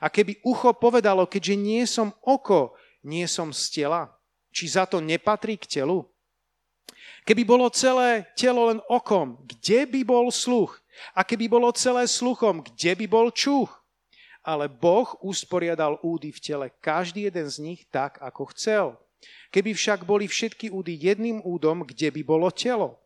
[0.00, 2.74] a keby ucho povedalo, keďže nie som oko,
[3.06, 4.10] nie som z tela,
[4.50, 6.08] či za to nepatrí k telu?
[7.24, 10.80] Keby bolo celé telo len okom, kde by bol sluch?
[11.14, 13.70] A keby bolo celé sluchom, kde by bol čuch?
[14.40, 18.96] Ale Boh usporiadal údy v tele, každý jeden z nich tak, ako chcel.
[19.52, 22.96] Keby však boli všetky údy jedným údom, kde by bolo telo?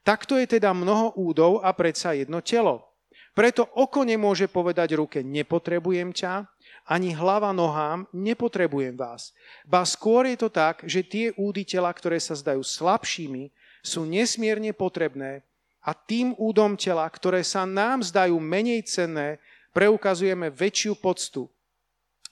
[0.00, 2.88] Takto je teda mnoho údov a predsa jedno telo.
[3.38, 6.42] Preto oko nemôže povedať ruke, nepotrebujem ťa,
[6.90, 9.30] ani hlava nohám, nepotrebujem vás.
[9.62, 14.74] Ba skôr je to tak, že tie údy tela, ktoré sa zdajú slabšími, sú nesmierne
[14.74, 15.46] potrebné
[15.86, 19.38] a tým údom tela, ktoré sa nám zdajú menej cenné,
[19.70, 21.46] preukazujeme väčšiu poctu,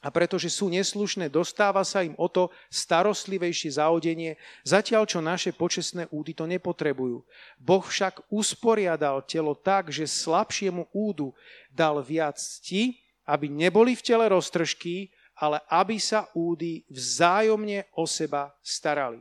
[0.07, 6.07] a pretože sú neslušné, dostáva sa im o to starostlivejšie zaodenie, zatiaľ čo naše počesné
[6.15, 7.27] údy to nepotrebujú.
[7.59, 11.35] Boh však usporiadal telo tak, že slabšiemu údu
[11.75, 18.55] dal viac cti, aby neboli v tele roztržky, ale aby sa údy vzájomne o seba
[18.63, 19.19] starali.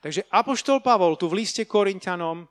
[0.00, 2.48] Takže Apoštol Pavol tu v liste Korintianom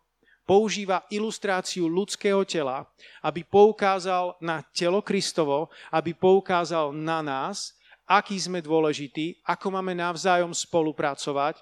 [0.50, 2.90] používa ilustráciu ľudského tela,
[3.22, 7.78] aby poukázal na telo Kristovo, aby poukázal na nás,
[8.10, 11.62] aký sme dôležití, ako máme navzájom spolupracovať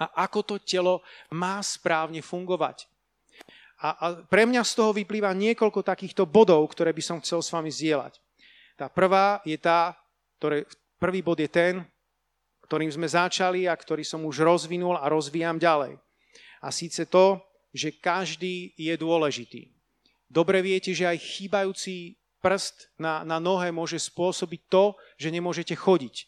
[0.00, 2.88] a ako to telo má správne fungovať.
[3.84, 7.52] A, a pre mňa z toho vyplýva niekoľko takýchto bodov, ktoré by som chcel s
[7.52, 8.16] vami zdieľať.
[8.80, 9.92] Tá prvá je tá,
[10.40, 10.64] ktoré,
[10.96, 11.84] prvý bod je ten,
[12.64, 16.00] ktorým sme začali a ktorý som už rozvinul a rozvíjam ďalej.
[16.64, 17.44] A síce to,
[17.74, 19.72] že každý je dôležitý.
[20.26, 26.26] Dobre viete, že aj chýbajúci prst na, na nohe môže spôsobiť to, že nemôžete chodiť.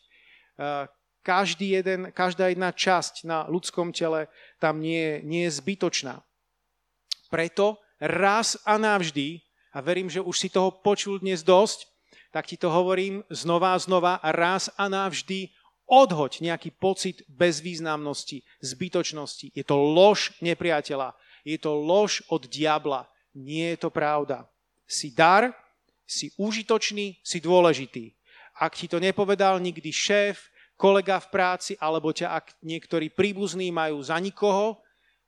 [1.23, 6.23] Každý jeden, každá jedna časť na ľudskom tele tam nie, nie je zbytočná.
[7.29, 9.43] Preto raz a navždy,
[9.75, 11.87] a verím, že už si toho počul dnes dosť,
[12.33, 15.53] tak ti to hovorím znova a znova, raz a navždy
[15.89, 19.53] odhoď nejaký pocit bezvýznamnosti, zbytočnosti.
[19.57, 21.17] Je to lož nepriateľa,
[21.49, 23.09] je to lož od diabla.
[23.33, 24.45] Nie je to pravda.
[24.85, 25.57] Si dar,
[26.05, 28.13] si užitočný, si dôležitý.
[28.61, 33.99] Ak ti to nepovedal nikdy šéf, kolega v práci, alebo ťa ak niektorí príbuzní majú
[34.05, 34.79] za nikoho,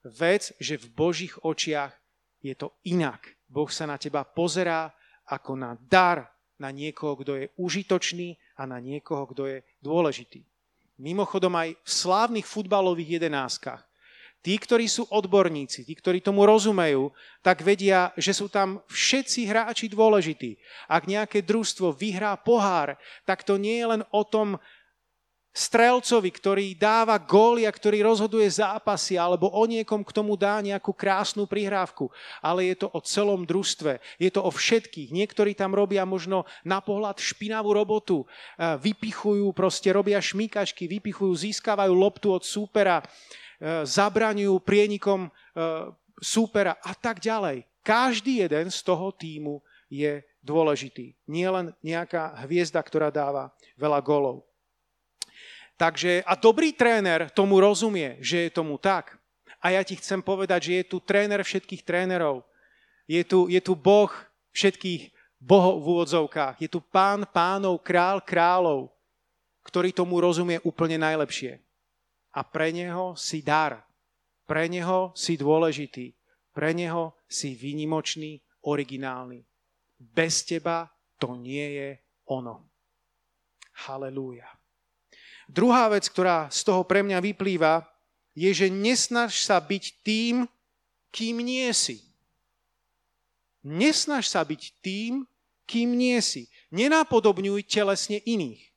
[0.05, 1.93] vec, že v Božích očiach
[2.41, 3.37] je to inak.
[3.49, 4.93] Boh sa na teba pozerá
[5.29, 10.45] ako na dar, na niekoho, kto je užitočný a na niekoho, kto je dôležitý.
[11.01, 13.90] Mimochodom aj v slávnych futbalových jedenáskach.
[14.41, 17.13] Tí, ktorí sú odborníci, tí, ktorí tomu rozumejú,
[17.45, 20.57] tak vedia, že sú tam všetci hráči dôležití.
[20.89, 22.97] Ak nejaké družstvo vyhrá pohár,
[23.29, 24.57] tak to nie je len o tom,
[25.51, 30.95] strelcovi, ktorý dáva góly a ktorý rozhoduje zápasy, alebo o niekom, k tomu dá nejakú
[30.95, 32.07] krásnu prihrávku.
[32.39, 35.11] Ale je to o celom družstve, je to o všetkých.
[35.11, 38.23] Niektorí tam robia možno na pohľad špinavú robotu,
[38.57, 43.03] vypichujú, proste robia šmíkačky, vypichujú, získavajú loptu od súpera,
[43.85, 45.29] zabraňujú prienikom
[46.21, 47.69] súpera a tak ďalej.
[47.81, 51.17] Každý jeden z toho týmu je dôležitý.
[51.29, 54.45] Nie len nejaká hviezda, ktorá dáva veľa golov.
[55.81, 59.17] Takže, a dobrý tréner tomu rozumie, že je tomu tak.
[59.65, 62.45] A ja ti chcem povedať, že je tu tréner všetkých trénerov.
[63.09, 64.13] Je tu, je tu Boh
[64.53, 65.09] všetkých
[65.41, 66.61] bohov v úvodzovkách.
[66.61, 68.93] Je tu pán pánov, král kráľov,
[69.65, 71.65] ktorý tomu rozumie úplne najlepšie.
[72.35, 73.83] A pre neho si dar.
[74.47, 76.15] Pre neho si dôležitý.
[76.51, 79.47] Pre neho si výnimočný, originálny.
[79.99, 81.89] Bez teba to nie je
[82.31, 82.67] ono.
[83.87, 84.49] Halelúja.
[85.51, 87.83] Druhá vec, ktorá z toho pre mňa vyplýva,
[88.39, 90.47] je, že nesnaž sa byť tým,
[91.11, 92.07] kým nie si.
[93.67, 95.27] Nesnaž sa byť tým,
[95.67, 96.47] kým nie si.
[96.71, 98.70] Nenapodobňuj telesne iných.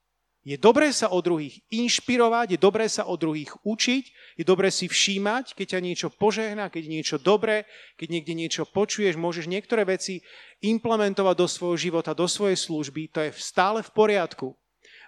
[0.43, 4.03] Je dobré sa o druhých inšpirovať, je dobré sa o druhých učiť,
[4.35, 7.63] je dobré si všímať, keď ťa niečo požehná, keď niečo dobré,
[7.95, 10.19] keď niekde niečo počuješ, môžeš niektoré veci
[10.59, 14.51] implementovať do svojho života, do svojej služby, to je stále v poriadku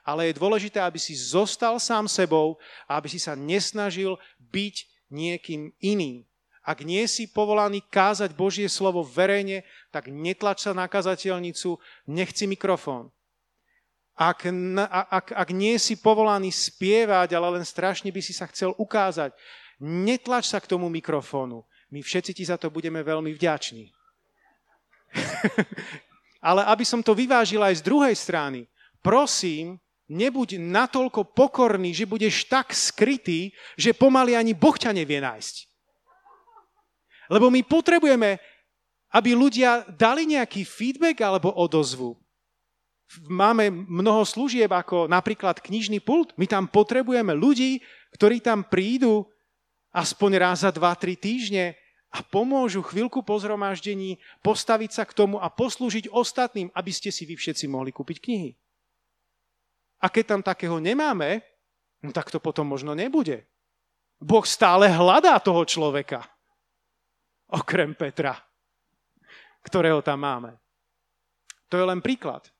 [0.05, 4.75] ale je dôležité, aby si zostal sám sebou a aby si sa nesnažil byť
[5.09, 6.21] niekým iným.
[6.61, 13.09] Ak nie si povolaný kázať Božie slovo verejne, tak netlač sa na kazateľnicu, nechci mikrofón.
[14.15, 14.47] Ak,
[15.11, 19.35] ak, ak nie si povolaný spievať, ale len strašne by si sa chcel ukázať,
[19.83, 21.67] netlač sa k tomu mikrofónu.
[21.91, 23.91] My všetci ti za to budeme veľmi vďační.
[26.49, 28.71] ale aby som to vyvážil aj z druhej strany,
[29.03, 35.55] prosím, nebuď natoľko pokorný, že budeš tak skrytý, že pomaly ani Boh ťa nevie nájsť.
[37.29, 38.37] Lebo my potrebujeme,
[39.09, 42.13] aby ľudia dali nejaký feedback alebo odozvu.
[43.29, 46.33] Máme mnoho služieb ako napríklad knižný pult.
[46.41, 47.79] My tam potrebujeme ľudí,
[48.17, 49.29] ktorí tam prídu
[49.93, 51.65] aspoň raz za 2-3 týždne
[52.15, 57.27] a pomôžu chvíľku po zhromaždení postaviť sa k tomu a poslúžiť ostatným, aby ste si
[57.27, 58.51] vy všetci mohli kúpiť knihy.
[59.99, 61.43] A keď tam takého nemáme,
[61.99, 63.43] no tak to potom možno nebude.
[64.19, 66.23] Boh stále hľadá toho človeka.
[67.51, 68.33] Okrem Petra,
[69.61, 70.55] ktorého tam máme.
[71.67, 72.54] To je len príklad.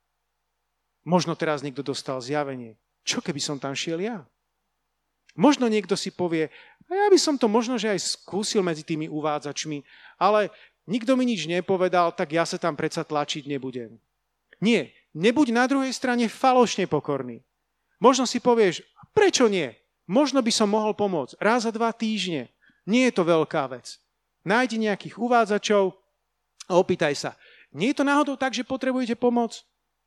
[1.06, 2.76] Možno teraz niekto dostal zjavenie.
[3.06, 4.26] Čo keby som tam šiel ja?
[5.38, 6.50] Možno niekto si povie,
[6.90, 9.86] a ja by som to možno, že aj skúsil medzi tými uvádzačmi,
[10.18, 10.50] ale
[10.90, 14.02] nikto mi nič nepovedal, tak ja sa tam predsa tlačiť nebudem.
[14.64, 17.46] Nie, nebuď na druhej strane falošne pokorný.
[18.02, 18.82] Možno si povieš,
[19.14, 19.76] prečo nie?
[20.10, 22.50] Možno by som mohol pomôcť raz za dva týždne.
[22.86, 23.98] Nie je to veľká vec.
[24.46, 25.98] Nájdi nejakých uvádzačov
[26.70, 27.32] a opýtaj sa,
[27.76, 29.66] nie je to náhodou tak, že potrebujete pomoc?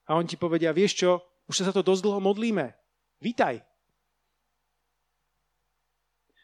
[0.08, 2.72] A on ti povedia, vieš čo, už sa za to dosť dlho modlíme.
[3.20, 3.60] Vítaj.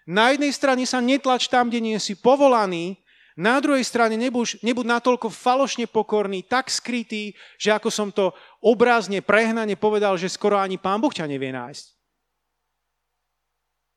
[0.04, 3.00] Na jednej strane sa netlač tam, kde nie si povolaný,
[3.34, 8.30] na druhej strane nebuď, nebuď natoľko falošne pokorný, tak skrytý, že ako som to
[8.62, 11.84] obrazne, prehnane povedal, že skoro ani Pán Boh ťa nevie nájsť.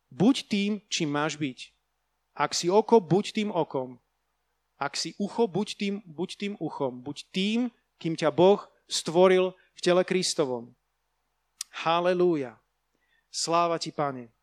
[0.10, 1.70] Buď tým, čím máš byť.
[2.34, 4.02] Ak si oko, buď tým okom.
[4.82, 7.02] Ak si ucho, buď tým, buď tým uchom.
[7.02, 7.70] Buď tým,
[8.02, 10.74] kým ťa Boh stvoril v tele Kristovom.
[11.86, 12.58] Halelúja.
[13.30, 14.34] Sláva ti, Pane.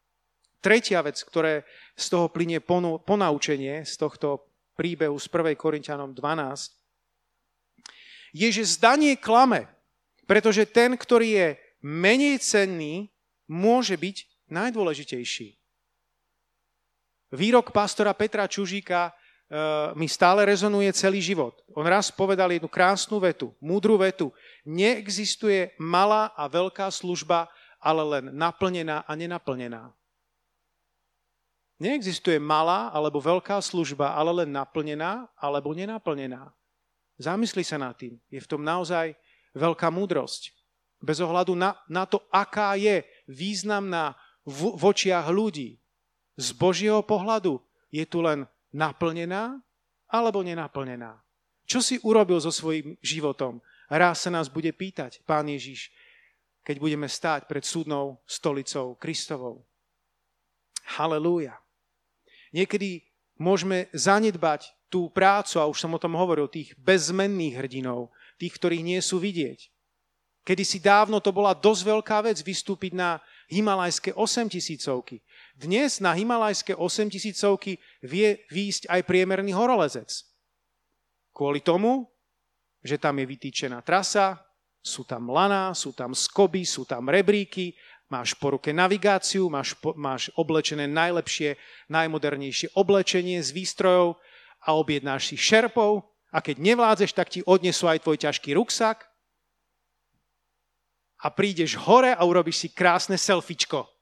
[0.63, 2.63] Tretia vec, ktoré z toho plinie
[3.05, 5.57] ponaučenie, z tohto príbehu z 1.
[5.59, 6.73] Korintianom 12,
[8.35, 9.71] je, že zdanie klame,
[10.27, 11.49] pretože ten, ktorý je
[11.85, 13.13] menej cenný,
[13.47, 15.55] môže byť najdôležitejší.
[17.35, 19.15] Výrok pastora Petra Čužíka
[19.95, 21.61] mi stále rezonuje celý život.
[21.77, 24.33] On raz povedal jednu krásnu vetu, múdru vetu.
[24.65, 29.93] Neexistuje malá a veľká služba, ale len naplnená a nenaplnená.
[31.77, 36.49] Neexistuje malá alebo veľká služba, ale len naplnená alebo nenaplnená.
[37.21, 38.17] Zamysli sa nad tým.
[38.33, 39.13] Je v tom naozaj
[39.53, 40.51] veľká múdrosť.
[41.05, 44.17] Bez ohľadu na, na to, aká je významná
[44.49, 45.77] v, v očiach ľudí.
[46.35, 47.61] Z Božieho pohľadu
[47.93, 49.63] je tu len naplnená
[50.11, 51.23] alebo nenaplnená.
[51.65, 53.63] Čo si urobil so svojím životom?
[53.89, 55.89] Raz sa nás bude pýtať Pán Ježiš,
[56.67, 59.65] keď budeme stáť pred súdnou stolicou Kristovou.
[60.99, 61.57] Halelúja.
[62.53, 63.07] Niekedy
[63.41, 68.85] môžeme zanedbať tú prácu, a už som o tom hovoril, tých bezmenných hrdinov, tých, ktorí
[68.85, 69.73] nie sú vidieť.
[70.45, 73.17] Kedy si dávno to bola dosť veľká vec vystúpiť na
[73.49, 75.25] himalajské 8 tisícovky.
[75.55, 80.11] Dnes na himalajské 8 tisícovky vie výjsť aj priemerný horolezec.
[81.31, 82.11] Kvôli tomu,
[82.83, 84.43] že tam je vytýčená trasa,
[84.85, 87.73] sú tam laná, sú tam skoby, sú tam rebríky,
[88.11, 91.57] máš po ruke navigáciu, máš, po, máš oblečené najlepšie,
[91.89, 94.21] najmodernejšie oblečenie z výstrojov,
[94.65, 99.05] a objednáš si šerpov a keď nevládzeš, tak ti odnesú aj tvoj ťažký ruksak
[101.21, 103.94] a prídeš hore a urobíš si krásne selfiečko.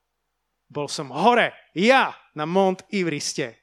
[0.72, 3.60] Bol som hore, ja, na Mont Ivriste.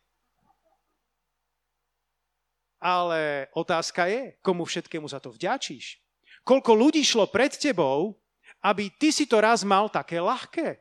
[2.78, 5.98] Ale otázka je, komu všetkému za to vďačíš?
[6.46, 8.14] Koľko ľudí šlo pred tebou,
[8.62, 10.78] aby ty si to raz mal také ľahké?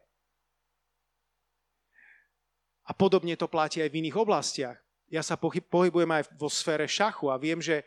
[2.84, 7.32] A podobne to platí aj v iných oblastiach ja sa pohybujem aj vo sfére šachu
[7.32, 7.84] a viem, že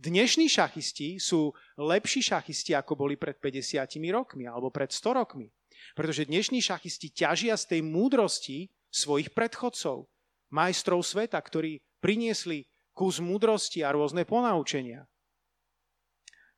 [0.00, 5.52] dnešní šachisti sú lepší šachisti, ako boli pred 50 rokmi alebo pred 100 rokmi.
[5.94, 10.08] Pretože dnešní šachisti ťažia z tej múdrosti svojich predchodcov,
[10.52, 12.64] majstrov sveta, ktorí priniesli
[12.96, 15.06] kus múdrosti a rôzne ponaučenia.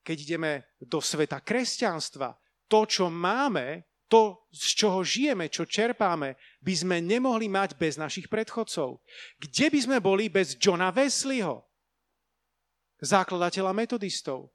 [0.01, 2.33] Keď ideme do sveta kresťanstva,
[2.71, 8.27] to, čo máme, to, z čoho žijeme, čo čerpáme, by sme nemohli mať bez našich
[8.33, 9.05] predchodcov.
[9.37, 11.69] Kde by sme boli bez Johna Wesleyho,
[13.05, 14.53] zakladateľa metodistov,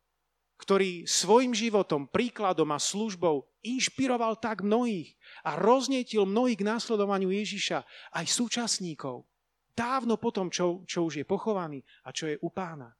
[0.55, 7.83] ktorý svojim životom, príkladom a službou inšpiroval tak mnohých a roznietil mnohých k následovaniu Ježiša,
[8.15, 9.27] aj súčasníkov,
[9.75, 12.95] dávno potom, čo, čo už je pochovaný a čo je u pána.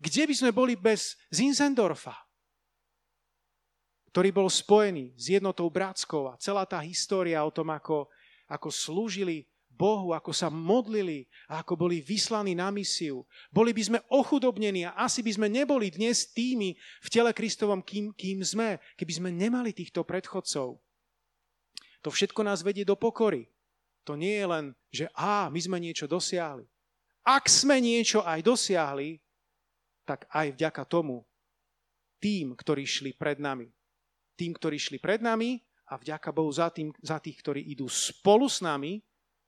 [0.00, 2.16] Kde by sme boli bez Zinzendorfa,
[4.10, 8.10] ktorý bol spojený s jednotou bratskou a celá tá história o tom, ako,
[8.50, 9.46] ako slúžili
[9.80, 13.24] Bohu, ako sa modlili a ako boli vyslaní na misiu.
[13.48, 18.12] Boli by sme ochudobnení a asi by sme neboli dnes tými v tele Kristovom, kým,
[18.12, 20.76] kým sme, keby sme nemali týchto predchodcov.
[22.04, 23.48] To všetko nás vedie do pokory.
[24.04, 26.68] To nie je len, že á, my sme niečo dosiahli.
[27.24, 29.16] Ak sme niečo aj dosiahli,
[30.04, 31.24] tak aj vďaka tomu
[32.20, 33.68] tým, ktorí šli pred nami,
[34.36, 35.56] tým, ktorí šli pred nami
[35.88, 39.00] a vďaka Bohu za, tým, za tých, ktorí idú spolu s nami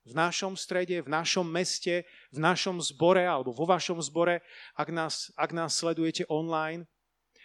[0.03, 4.43] v našom strede, v našom meste, v našom zbore alebo vo vašom zbore,
[4.75, 6.83] ak nás, ak nás sledujete online.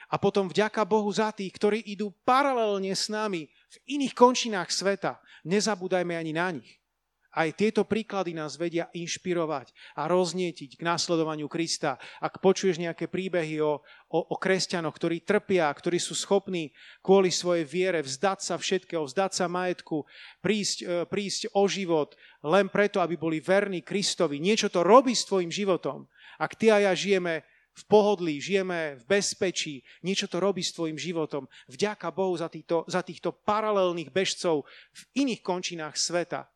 [0.09, 5.21] A potom vďaka Bohu za tých, ktorí idú paralelne s nami v iných končinách sveta.
[5.45, 6.81] Nezabúdajme ani na nich.
[7.29, 12.01] Aj tieto príklady nás vedia inšpirovať a roznietiť k následovaniu Krista.
[12.25, 16.73] Ak počuješ nejaké príbehy o, o, o kresťanoch, ktorí trpia, ktorí sú schopní
[17.05, 20.09] kvôli svojej viere vzdať sa všetkého, vzdať sa majetku,
[20.41, 22.17] prísť, e, prísť o život
[22.49, 24.41] len preto, aby boli verní Kristovi.
[24.41, 26.09] Niečo to robí s tvojim životom.
[26.41, 27.45] Ak ty a ja žijeme
[27.77, 31.45] v pohodlí, žijeme v bezpečí, niečo to robí s tvojim životom.
[31.69, 34.65] Vďaka Bohu za týchto, za týchto paralelných bežcov
[34.97, 36.49] v iných končinách sveta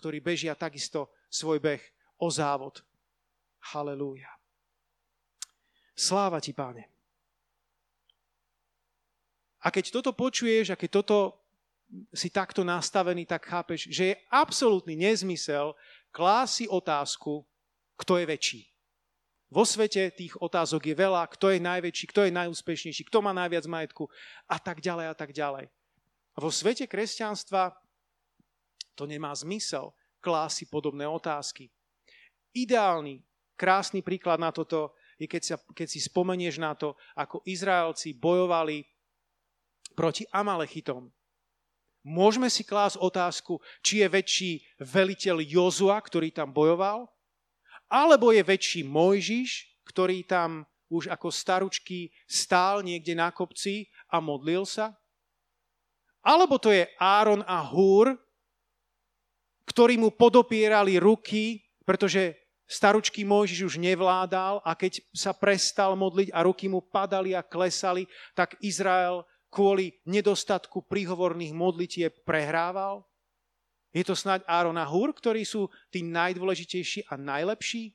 [0.00, 1.82] ktorí bežia takisto svoj beh
[2.16, 2.80] o závod.
[3.60, 4.32] Halelúja.
[5.92, 6.88] Sláva ti, páne.
[9.60, 11.36] A keď toto počuješ a keď toto
[12.16, 15.76] si takto nastavený, tak chápeš, že je absolútny nezmysel
[16.08, 17.44] klási otázku,
[18.00, 18.62] kto je väčší.
[19.50, 23.66] Vo svete tých otázok je veľa, kto je najväčší, kto je najúspešnejší, kto má najviac
[23.66, 24.06] majetku
[24.46, 25.66] a tak ďalej a tak ďalej.
[26.32, 27.74] A vo svete kresťanstva
[29.00, 31.72] to nemá zmysel klási podobné otázky.
[32.52, 33.24] Ideálny,
[33.56, 38.84] krásny príklad na toto je, keď, sa, keď si spomenieš na to, ako Izraelci bojovali
[39.96, 41.08] proti Amalechitom.
[42.00, 47.08] Môžeme si klásť otázku, či je väčší veliteľ Jozua, ktorý tam bojoval,
[47.90, 54.62] Alebo je väčší Mojžiš, ktorý tam už ako staručky stál niekde na kopci a modlil
[54.62, 54.94] sa?
[56.22, 58.14] Alebo to je Áron a Húr,
[59.70, 62.34] ktorí mu podopierali ruky, pretože
[62.66, 68.10] staručky Mojžiš už nevládal a keď sa prestal modliť a ruky mu padali a klesali,
[68.34, 73.06] tak Izrael kvôli nedostatku príhovorných modlitieb prehrával?
[73.90, 77.90] Je to snáď Áron a Hur, ktorí sú tí najdôležitejší a najlepší?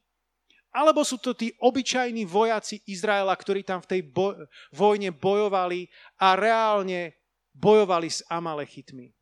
[0.75, 4.43] Alebo sú to tí obyčajní vojaci Izraela, ktorí tam v tej boj-
[4.75, 5.87] vojne bojovali
[6.19, 7.15] a reálne
[7.55, 9.14] bojovali s Amalechitmi?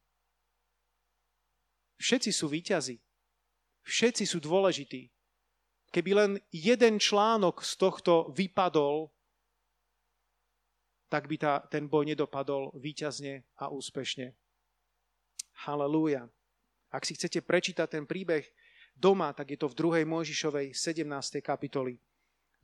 [2.03, 2.99] Všetci sú výťazi.
[3.87, 5.07] Všetci sú dôležití.
[5.87, 9.07] Keby len jeden článok z tohto vypadol,
[11.07, 14.35] tak by tá, ten boj nedopadol výťazne a úspešne.
[15.63, 16.27] Halelúja.
[16.91, 18.43] Ak si chcete prečítať ten príbeh
[18.97, 20.09] doma, tak je to v 2.
[20.09, 21.07] Mojžišovej 17.
[21.39, 21.95] kapitoli.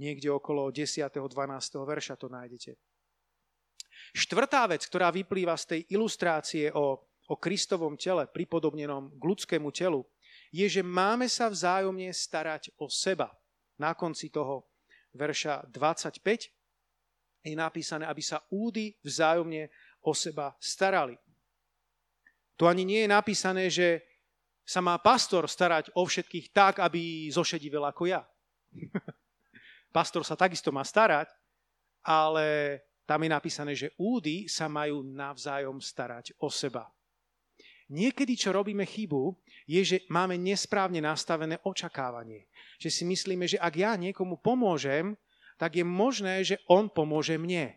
[0.02, 1.08] Niekde okolo 10.
[1.08, 1.32] 12.
[1.88, 2.76] verša to nájdete.
[4.16, 6.98] Štvrtá vec, ktorá vyplýva z tej ilustrácie o,
[7.30, 10.02] o Kristovom tele, pripodobnenom k ľudskému telu,
[10.50, 13.30] je, že máme sa vzájomne starať o seba.
[13.78, 14.66] Na konci toho
[15.14, 16.50] verša 25
[17.46, 19.70] je napísané, aby sa údy vzájomne
[20.04, 21.16] o seba starali.
[22.60, 24.04] Tu ani nie je napísané, že
[24.66, 28.22] sa má pastor starať o všetkých tak, aby zošedivil ako ja.
[29.96, 31.32] pastor sa takisto má starať,
[32.04, 32.78] ale
[33.08, 36.86] tam je napísané, že údy sa majú navzájom starať o seba.
[37.90, 39.34] Niekedy, čo robíme chybu,
[39.66, 42.46] je, že máme nesprávne nastavené očakávanie.
[42.78, 45.18] Že si myslíme, že ak ja niekomu pomôžem,
[45.58, 47.74] tak je možné, že on pomôže mne.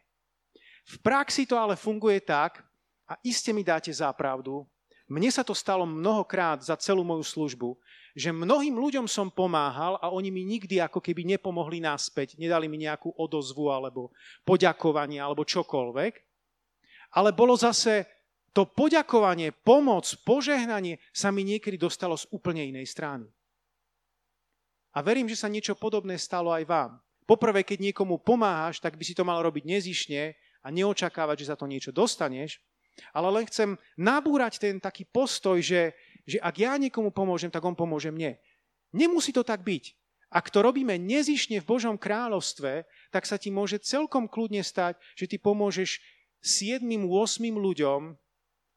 [0.85, 2.61] V praxi to ale funguje tak,
[3.09, 4.69] a iste mi dáte zápravdu,
[5.11, 7.77] mne sa to stalo mnohokrát za celú moju službu,
[8.17, 12.81] že mnohým ľuďom som pomáhal a oni mi nikdy ako keby nepomohli naspäť, nedali mi
[12.81, 14.13] nejakú odozvu alebo
[14.45, 16.13] poďakovanie alebo čokoľvek.
[17.13, 18.09] Ale bolo zase
[18.53, 23.25] to poďakovanie, pomoc, požehnanie sa mi niekedy dostalo z úplne inej strany.
[24.93, 26.93] A verím, že sa niečo podobné stalo aj vám.
[27.25, 31.57] Poprvé, keď niekomu pomáhaš, tak by si to mal robiť nezišne a neočakávať, že za
[31.57, 32.61] to niečo dostaneš.
[33.17, 35.97] Ale len chcem nabúrať ten taký postoj, že,
[36.29, 38.37] že ak ja niekomu pomôžem, tak on pomôže mne.
[38.93, 39.97] Nemusí to tak byť.
[40.33, 45.29] Ak to robíme nezišne v Božom kráľovstve, tak sa ti môže celkom kľudne stať, že
[45.29, 46.05] ty pomôžeš
[46.45, 47.09] 7, 8
[47.49, 48.01] ľuďom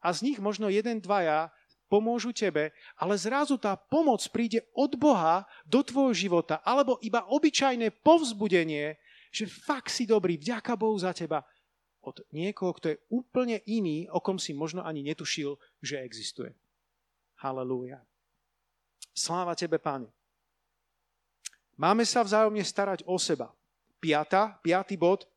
[0.00, 1.50] a z nich možno jeden, dvaja
[1.86, 8.02] pomôžu tebe, ale zrazu tá pomoc príde od Boha do tvojho života, alebo iba obyčajné
[8.02, 8.98] povzbudenie,
[9.30, 11.46] že fakt si dobrý, vďaka Bohu za teba
[12.06, 16.54] od niekoho, kto je úplne iný, o kom si možno ani netušil, že existuje.
[17.42, 17.98] Halelúja.
[19.10, 20.06] Sláva Tebe, Pane.
[21.76, 23.52] Máme sa vzájomne starať o seba.
[24.00, 25.28] Piata, piatý bod.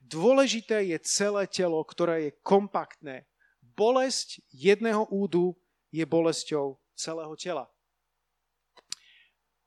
[0.00, 3.28] Dôležité je celé telo, ktoré je kompaktné.
[3.72, 5.56] Bolesť jedného údu
[5.92, 7.64] je bolesťou celého tela.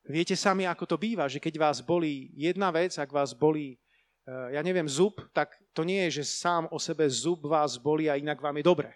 [0.06, 3.82] Viete sami, ako to býva, že keď vás bolí jedna vec, ak vás bolí
[4.26, 8.10] Eh, ja neviem, zub, tak to nie je, že sám o sebe zub vás bolí
[8.10, 8.90] a inak vám je dobre.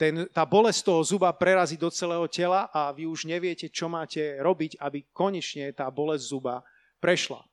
[0.00, 4.40] Ten, tá bolesť toho zuba prerazí do celého tela a vy už neviete, čo máte
[4.40, 6.64] robiť, aby konečne tá bolesť zuba
[6.96, 7.44] prešla.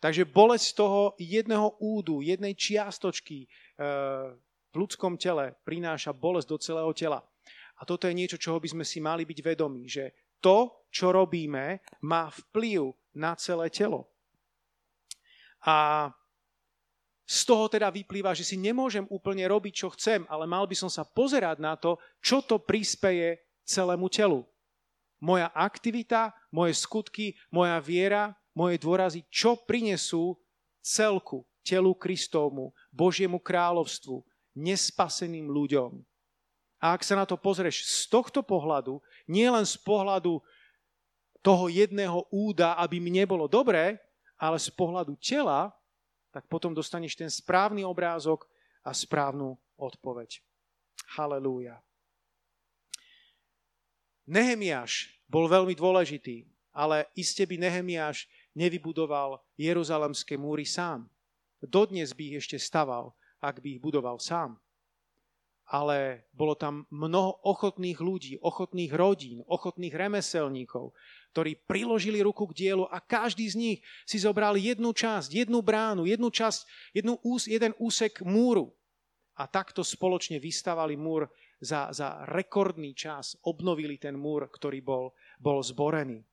[0.00, 3.48] Takže bolesť toho jedného údu, jednej čiastočky e,
[4.26, 4.47] v
[4.78, 7.20] ľudskom tele prináša bolesť do celého tela.
[7.78, 11.82] A toto je niečo, čoho by sme si mali byť vedomí, že to, čo robíme,
[12.06, 14.06] má vplyv na celé telo.
[15.66, 16.06] A
[17.28, 20.88] z toho teda vyplýva, že si nemôžem úplne robiť, čo chcem, ale mal by som
[20.88, 23.36] sa pozerať na to, čo to prispeje
[23.68, 24.48] celému telu.
[25.20, 30.38] Moja aktivita, moje skutky, moja viera, moje dôrazy, čo prinesú
[30.80, 34.24] celku, telu Kristovmu, Božiemu kráľovstvu,
[34.58, 36.02] nespaseným ľuďom.
[36.78, 38.98] A ak sa na to pozrieš z tohto pohľadu,
[39.30, 40.42] nie len z pohľadu
[41.42, 43.98] toho jedného úda, aby mi nebolo dobré,
[44.38, 45.74] ale z pohľadu tela,
[46.30, 48.46] tak potom dostaneš ten správny obrázok
[48.86, 50.38] a správnu odpoveď.
[51.18, 51.82] Halelúja.
[54.28, 61.08] Nehemiáš bol veľmi dôležitý, ale iste by Nehemiáš nevybudoval Jeruzalemské múry sám.
[61.58, 64.58] Dodnes by ich ešte staval, ak by ich budoval sám.
[65.68, 70.96] Ale bolo tam mnoho ochotných ľudí, ochotných rodín, ochotných remeselníkov,
[71.36, 73.78] ktorí priložili ruku k dielu a každý z nich
[74.08, 78.72] si zobral jednu časť, jednu bránu, jednu časť, jednu ús, jeden úsek múru.
[79.36, 81.28] A takto spoločne vystavali múr
[81.60, 86.24] za, za rekordný čas, obnovili ten múr, ktorý bol, bol zborený.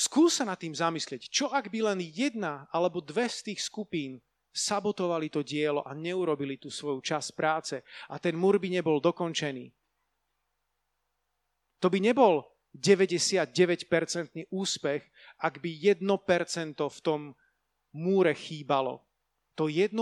[0.00, 4.16] Skús sa nad tým zamyslieť, čo ak by len jedna alebo dve z tých skupín
[4.48, 7.76] sabotovali to dielo a neurobili tú svoju časť práce
[8.08, 9.68] a ten múr by nebol dokončený.
[11.84, 13.52] To by nebol 99%
[14.48, 15.02] úspech,
[15.36, 16.00] ak by 1%
[16.80, 17.36] v tom
[17.92, 19.04] múre chýbalo.
[19.60, 19.92] To 1%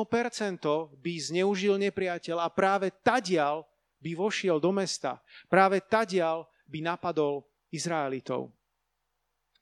[0.94, 3.66] by zneužil nepriateľ a práve tadial
[3.98, 5.18] by vošiel do mesta.
[5.50, 7.42] Práve tadial by napadol
[7.74, 8.54] Izraelitov.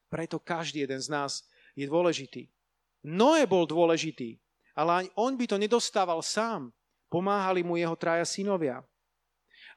[0.06, 2.48] Preto každý jeden z nás je dôležitý.
[3.06, 4.38] Noé bol dôležitý,
[4.74, 6.74] ale ani on by to nedostával sám.
[7.06, 8.82] Pomáhali mu jeho traja synovia.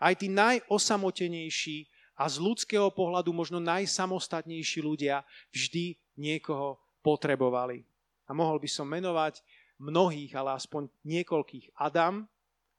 [0.02, 1.86] Aj tí najosamotenejší
[2.18, 5.24] a z ľudského pohľadu možno najsamostatnejší ľudia
[5.54, 7.86] vždy niekoho potrebovali.
[8.28, 9.40] A mohol by som menovať
[9.80, 11.80] mnohých, ale aspoň niekoľkých.
[11.80, 12.28] Adam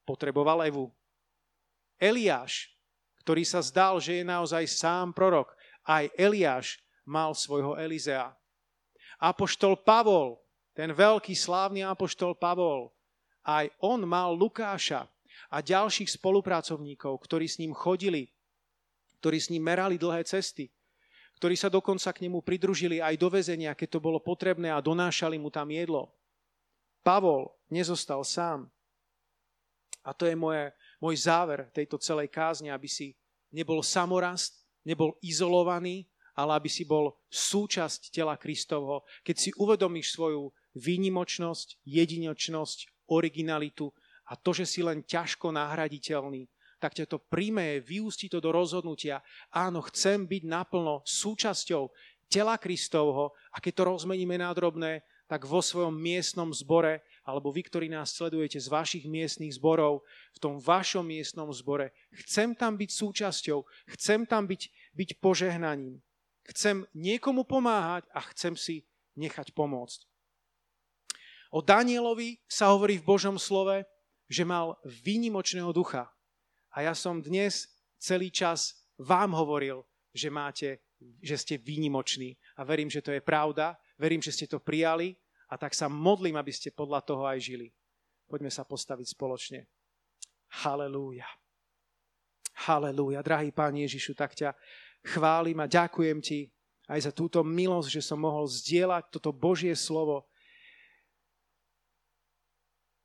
[0.05, 0.93] potreboval Evu.
[1.97, 2.73] Eliáš,
[3.25, 5.53] ktorý sa zdal, že je naozaj sám prorok,
[5.85, 6.81] aj Eliáš
[7.11, 8.31] mal svojho Elizea.
[9.19, 10.39] Apoštol Pavol,
[10.71, 12.95] ten veľký slávny apoštol Pavol,
[13.43, 15.11] aj on mal Lukáša
[15.51, 18.31] a ďalších spolupracovníkov, ktorí s ním chodili,
[19.19, 20.71] ktorí s ním merali dlhé cesty,
[21.43, 25.35] ktorí sa dokonca k nemu pridružili aj do väzenia, keď to bolo potrebné a donášali
[25.35, 26.15] mu tam jedlo.
[27.03, 28.71] Pavol nezostal sám.
[30.01, 33.13] A to je moje, môj záver tejto celej kázne, aby si
[33.53, 40.51] nebol samorast, nebol izolovaný, ale aby si bol súčasť tela Kristovho, keď si uvedomíš svoju
[40.77, 43.91] výnimočnosť, jedinočnosť, originalitu
[44.31, 46.47] a to, že si len ťažko nahraditeľný,
[46.81, 49.21] tak ťa to príjme, vyústi to do rozhodnutia.
[49.53, 51.93] Áno, chcem byť naplno súčasťou
[52.31, 57.63] tela Kristovho a keď to rozmeníme na drobné, tak vo svojom miestnom zbore, alebo vy,
[57.63, 60.03] ktorí nás sledujete z vašich miestnych zborov,
[60.35, 61.95] v tom vašom miestnom zbore,
[62.27, 63.63] chcem tam byť súčasťou,
[63.95, 66.03] chcem tam byť, byť požehnaním.
[66.51, 68.83] Chcem niekomu pomáhať a chcem si
[69.15, 70.03] nechať pomôcť.
[71.51, 73.87] O Danielovi sa hovorí v Božom slove,
[74.31, 76.11] že mal výnimočného ducha.
[76.71, 77.67] A ja som dnes
[77.99, 79.83] celý čas vám hovoril,
[80.15, 80.83] že máte,
[81.19, 82.39] že ste výnimoční.
[82.55, 83.75] A verím, že to je pravda.
[83.99, 85.19] Verím, že ste to prijali
[85.51, 87.75] a tak sa modlím, aby ste podľa toho aj žili.
[88.31, 89.67] Poďme sa postaviť spoločne.
[90.63, 91.27] Halelúja.
[92.71, 93.27] Halelúja.
[93.27, 94.55] Drahý Pán Ježišu, tak ťa
[95.05, 96.51] chválim a ďakujem ti
[96.91, 100.27] aj za túto milosť, že som mohol zdieľať toto Božie slovo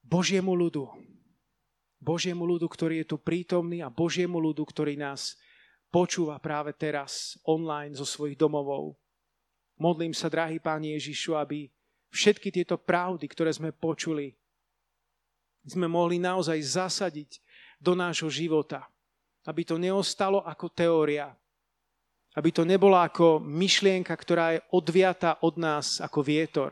[0.05, 0.85] Božiemu ľudu.
[1.97, 5.33] Božiemu ľudu, ktorý je tu prítomný a Božiemu ľudu, ktorý nás
[5.89, 8.93] počúva práve teraz online zo svojich domovov.
[9.81, 11.73] Modlím sa, drahý Pán Ježišu, aby
[12.13, 14.37] všetky tieto pravdy, ktoré sme počuli,
[15.65, 17.41] sme mohli naozaj zasadiť
[17.81, 18.85] do nášho života.
[19.45, 21.33] Aby to neostalo ako teória,
[22.35, 26.71] aby to nebola ako myšlienka, ktorá je odviata od nás ako vietor.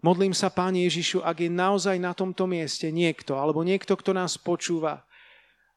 [0.00, 4.38] Modlím sa, Páne Ježišu, ak je naozaj na tomto mieste niekto, alebo niekto, kto nás
[4.38, 5.04] počúva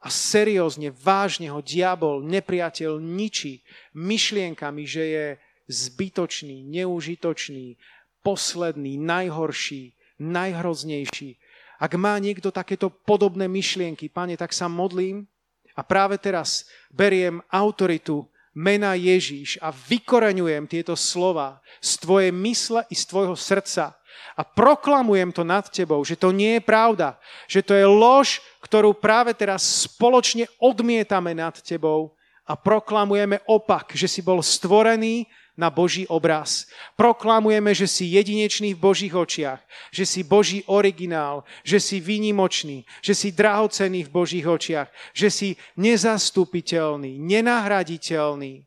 [0.01, 3.61] a seriózne, vážne ho diabol, nepriateľ ničí
[3.93, 5.25] myšlienkami, že je
[5.69, 7.77] zbytočný, neužitočný,
[8.21, 11.37] posledný, najhorší, najhroznejší.
[11.81, 15.25] Ak má niekto takéto podobné myšlienky, Pane, tak sa modlím
[15.73, 22.95] a práve teraz beriem autoritu mena Ježíš a vykoreňujem tieto slova z tvojej mysle i
[22.95, 23.95] z tvojho srdca
[24.35, 28.95] a proklamujem to nad tebou, že to nie je pravda, že to je lož, ktorú
[28.95, 32.15] práve teraz spoločne odmietame nad tebou
[32.47, 36.65] a proklamujeme opak, že si bol stvorený na Boží obraz.
[36.97, 39.61] Proklamujeme, že si jedinečný v Božích očiach,
[39.93, 45.49] že si Boží originál, že si výnimočný, že si drahocený v Božích očiach, že si
[45.77, 48.65] nezastupiteľný, nenahraditeľný.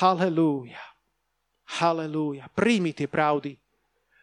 [0.00, 0.80] Halelúja.
[1.78, 2.48] Halelúja.
[2.56, 3.59] Príjmi tie pravdy.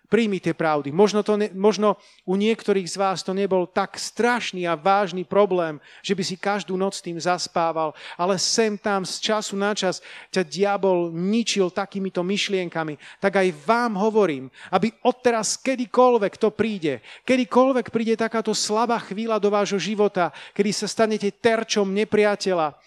[0.08, 0.96] Príjmi tie pravdy.
[0.96, 5.84] Možno, to ne, možno u niektorých z vás to nebol tak strašný a vážny problém,
[6.00, 10.00] že by si každú noc tým zaspával, ale sem tam z času na čas
[10.32, 12.96] ťa diabol ničil takýmito myšlienkami.
[13.20, 19.52] Tak aj vám hovorím, aby odteraz kedykoľvek to príde, kedykoľvek príde takáto slabá chvíľa do
[19.52, 22.80] vášho života, kedy sa stanete terčom nepriateľa,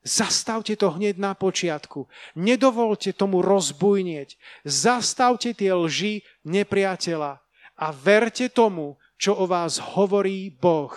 [0.00, 2.08] Zastavte to hneď na počiatku.
[2.32, 4.40] Nedovolte tomu rozbujnieť.
[4.64, 7.36] Zastavte tie lži nepriateľa
[7.76, 10.96] a verte tomu, čo o vás hovorí Boh.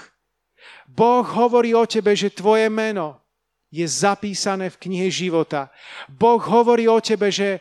[0.88, 3.20] Boh hovorí o tebe, že tvoje meno
[3.68, 5.68] je zapísané v knihe života.
[6.08, 7.60] Boh hovorí o tebe, že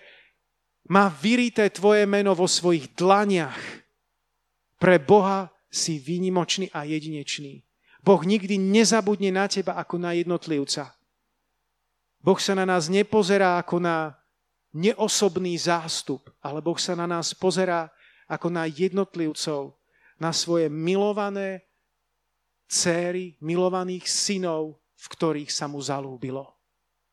[0.86, 3.58] má vyrité tvoje meno vo svojich dlaniach.
[4.78, 7.66] Pre Boha si výnimočný a jedinečný.
[8.02, 10.94] Boh nikdy nezabudne na teba ako na jednotlivca.
[12.22, 14.14] Boh sa na nás nepozerá ako na
[14.70, 17.90] neosobný zástup, ale Boh sa na nás pozerá
[18.30, 19.74] ako na jednotlivcov,
[20.16, 21.66] na svoje milované
[22.70, 26.61] céry, milovaných synov, v ktorých sa mu zalúbilo.